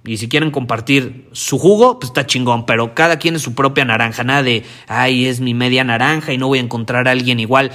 Y 0.05 0.17
si 0.17 0.29
quieren 0.29 0.51
compartir 0.51 1.29
su 1.33 1.59
jugo, 1.59 2.01
pues 2.01 2.11
está 2.11 2.27
chingón, 2.27 2.67
pero 2.67 2.95
cada 2.95 3.19
quien 3.19 3.37
es 3.37 3.43
su 3.43 3.55
propia 3.55 3.85
naranja, 3.85 4.25
nada 4.25 4.43
de, 4.43 4.65
ay, 4.89 5.27
es 5.27 5.41
mi 5.41 5.55
media 5.55 5.85
naranja 5.85 6.33
y 6.33 6.39
no 6.39 6.49
voy 6.49 6.59
a 6.59 6.63
encontrar 6.63 7.07
a 7.07 7.13
alguien 7.13 7.39
igual. 7.39 7.71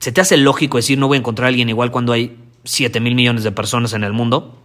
¿Se 0.00 0.12
te 0.12 0.20
hace 0.20 0.36
lógico 0.36 0.76
decir 0.76 0.98
no 0.98 1.08
voy 1.08 1.16
a 1.16 1.20
encontrar 1.20 1.46
a 1.46 1.48
alguien 1.48 1.68
igual 1.70 1.90
cuando 1.90 2.12
hay 2.12 2.36
7 2.64 3.00
mil 3.00 3.14
millones 3.14 3.42
de 3.42 3.52
personas 3.52 3.94
en 3.94 4.04
el 4.04 4.12
mundo? 4.12 4.58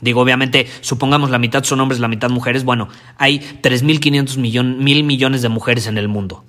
Digo, 0.00 0.20
obviamente, 0.20 0.66
supongamos 0.80 1.30
la 1.30 1.38
mitad 1.38 1.62
son 1.62 1.80
hombres, 1.80 2.00
la 2.00 2.08
mitad 2.08 2.28
mujeres. 2.28 2.64
Bueno, 2.64 2.88
hay 3.18 3.38
3.500 3.38 4.36
mil 4.76 5.04
millones 5.04 5.42
de 5.42 5.48
mujeres 5.48 5.86
en 5.86 5.96
el 5.96 6.08
mundo. 6.08 6.44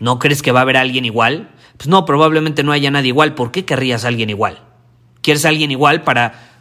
¿No 0.00 0.18
crees 0.18 0.42
que 0.42 0.50
va 0.50 0.60
a 0.60 0.62
haber 0.62 0.76
alguien 0.76 1.04
igual? 1.04 1.50
Pues 1.76 1.88
no, 1.88 2.04
probablemente 2.04 2.64
no 2.64 2.72
haya 2.72 2.90
nadie 2.90 3.08
igual. 3.08 3.34
¿Por 3.34 3.52
qué 3.52 3.64
querrías 3.64 4.04
a 4.04 4.08
alguien 4.08 4.30
igual? 4.30 4.58
¿Quieres 5.22 5.44
a 5.44 5.50
alguien 5.50 5.70
igual 5.70 6.02
para 6.02 6.53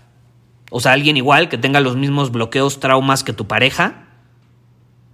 o 0.75 0.79
sea, 0.79 0.93
alguien 0.93 1.17
igual 1.17 1.49
que 1.49 1.59
tenga 1.59 1.79
los 1.81 1.95
mismos 1.95 2.31
bloqueos, 2.31 2.79
traumas 2.79 3.23
que 3.23 3.31
tu 3.31 3.45
pareja. 3.45 4.07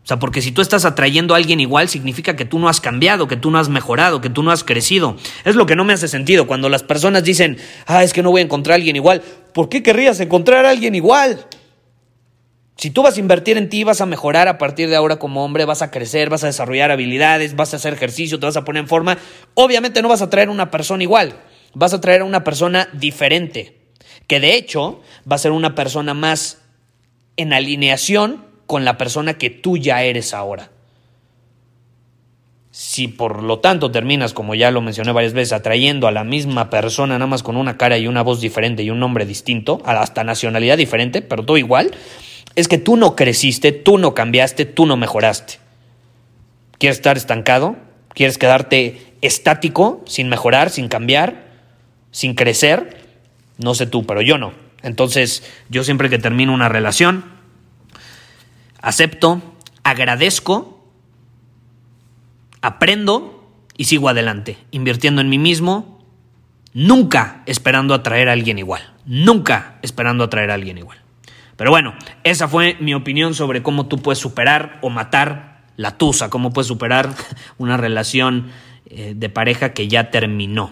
O 0.02 0.08
sea, 0.08 0.17
porque 0.17 0.41
si 0.41 0.54
tú 0.54 0.62
estás 0.62 0.86
atrayendo 0.86 1.34
a 1.34 1.38
alguien 1.38 1.60
igual, 1.60 1.89
significa 1.89 2.38
que 2.38 2.45
tú 2.45 2.60
no 2.60 2.69
has 2.69 2.80
cambiado, 2.80 3.28
que 3.28 3.36
tú 3.36 3.52
no 3.52 3.60
has 3.60 3.67
mejorado, 3.67 4.22
que 4.22 4.30
tú 4.30 4.41
no 4.41 4.52
has 4.52 4.63
crecido. 4.63 5.17
Es 5.43 5.58
lo 5.58 5.65
que 5.65 5.76
no 5.76 5.84
me 5.84 5.91
hace 5.91 6.08
sentido 6.08 6.48
cuando 6.48 6.69
las 6.69 6.84
personas 6.84 7.26
dicen, 7.26 7.58
ah, 7.88 8.06
es 8.06 8.13
que 8.13 8.24
no 8.24 8.32
voy 8.32 8.39
a 8.39 8.45
encontrar 8.45 8.76
a 8.76 8.76
alguien 8.76 8.95
igual. 8.95 9.22
¿Por 9.54 9.67
qué 9.67 9.84
querrías 9.84 10.22
encontrar 10.22 10.65
a 10.65 10.69
alguien 10.69 10.95
igual? 10.95 11.45
Si 12.78 12.89
tú 12.89 13.04
vas 13.04 13.17
a 13.17 13.19
invertir 13.19 13.58
en 13.58 13.67
ti, 13.67 13.84
vas 13.84 14.00
a 14.00 14.06
mejorar 14.06 14.48
a 14.48 14.58
partir 14.58 14.88
de 14.88 14.95
ahora 14.95 15.19
como 15.19 15.43
hombre, 15.43 15.65
vas 15.65 15.82
a 15.82 15.91
crecer, 15.91 16.30
vas 16.30 16.45
a 16.45 16.48
desarrollar 16.48 16.89
habilidades, 16.89 17.58
vas 17.58 17.74
a 17.74 17.76
hacer 17.76 17.95
ejercicio, 17.95 18.39
te 18.39 18.45
vas 18.45 18.56
a 18.56 18.63
poner 18.63 18.84
en 18.84 18.88
forma, 18.88 19.17
obviamente 19.56 20.02
no 20.02 20.08
vas 20.08 20.22
a 20.22 20.30
traer 20.30 20.48
una 20.48 20.72
persona 20.72 21.04
igual, 21.04 21.34
vas 21.74 21.93
a 21.93 22.00
traer 22.00 22.22
a 22.22 22.24
una 22.24 22.45
persona 22.45 22.88
diferente 22.93 23.79
que 24.30 24.39
de 24.39 24.54
hecho 24.54 25.02
va 25.30 25.36
a 25.36 25.39
ser 25.39 25.52
una 25.52 25.74
persona 25.74 26.13
más 26.13 26.62
en 27.36 27.52
alineación 27.52 28.46
con 28.68 28.86
la 28.86 28.96
persona 28.96 29.39
que 29.39 29.50
tú 29.50 29.76
ya 29.76 30.04
eres 30.04 30.36
ahora. 30.36 30.70
Si 32.70 33.08
por 33.08 33.42
lo 33.42 33.58
tanto 33.58 33.89
terminas, 33.89 34.34
como 34.34 34.54
ya 34.54 34.70
lo 34.70 34.82
mencioné 34.82 35.13
varias 35.13 35.34
veces, 35.34 35.54
atrayendo 35.54 36.08
a 36.08 36.12
la 36.12 36.24
misma 36.24 36.70
persona, 36.70 37.15
nada 37.15 37.26
más 37.26 37.42
con 37.42 37.58
una 37.58 37.76
cara 37.78 37.98
y 37.98 38.08
una 38.08 38.22
voz 38.22 38.39
diferente 38.39 38.84
y 38.84 38.92
un 38.92 39.00
nombre 39.00 39.26
distinto, 39.26 39.82
hasta 39.84 40.24
nacionalidad 40.24 40.78
diferente, 40.78 41.24
pero 41.24 41.44
todo 41.44 41.58
igual, 41.58 41.89
es 42.54 42.68
que 42.68 42.78
tú 42.78 42.98
no 42.98 43.15
creciste, 43.15 43.72
tú 43.72 43.98
no 43.98 44.13
cambiaste, 44.13 44.65
tú 44.65 44.86
no 44.86 44.96
mejoraste. 44.96 45.56
¿Quieres 46.78 47.00
estar 47.00 47.18
estancado? 47.18 47.78
¿Quieres 48.13 48.38
quedarte 48.38 49.15
estático, 49.22 50.04
sin 50.06 50.30
mejorar, 50.30 50.70
sin 50.70 50.88
cambiar, 50.88 51.48
sin 52.12 52.36
crecer? 52.36 52.99
No 53.60 53.76
sé 53.76 53.86
tú, 53.86 54.06
pero 54.06 54.22
yo 54.22 54.38
no. 54.38 54.54
Entonces, 54.82 55.43
yo 55.69 55.84
siempre 55.84 56.10
que 56.10 56.17
termino 56.17 56.54
una 56.54 56.69
relación, 56.69 57.26
acepto, 58.82 59.41
agradezco, 59.84 60.89
aprendo 62.62 63.45
y 63.76 63.84
sigo 63.86 64.08
adelante, 64.08 64.58
invirtiendo 64.72 65.22
en 65.22 65.30
mí 65.30 65.38
mismo, 65.38 66.06
nunca 66.74 67.43
esperando 67.45 67.93
atraer 67.93 68.30
a 68.30 68.34
alguien 68.34 68.58
igual, 68.58 68.93
nunca 69.06 69.78
esperando 69.82 70.24
atraer 70.24 70.52
a 70.52 70.54
alguien 70.54 70.78
igual. 70.78 71.00
Pero 71.58 71.72
bueno, 71.72 71.93
esa 72.24 72.48
fue 72.48 72.78
mi 72.80 72.93
opinión 72.93 73.34
sobre 73.34 73.62
cómo 73.62 73.88
tú 73.88 73.98
puedes 73.98 74.19
superar 74.19 74.80
o 74.82 74.89
matar 74.89 75.65
la 75.76 75.98
tusa, 75.98 76.30
cómo 76.30 76.54
puedes 76.54 76.67
superar 76.67 77.13
una 77.58 77.76
relación 77.76 78.48
eh, 78.86 79.13
de 79.17 79.30
pareja 79.30 79.74
que 79.74 79.89
ya 79.89 80.12
terminó 80.12 80.72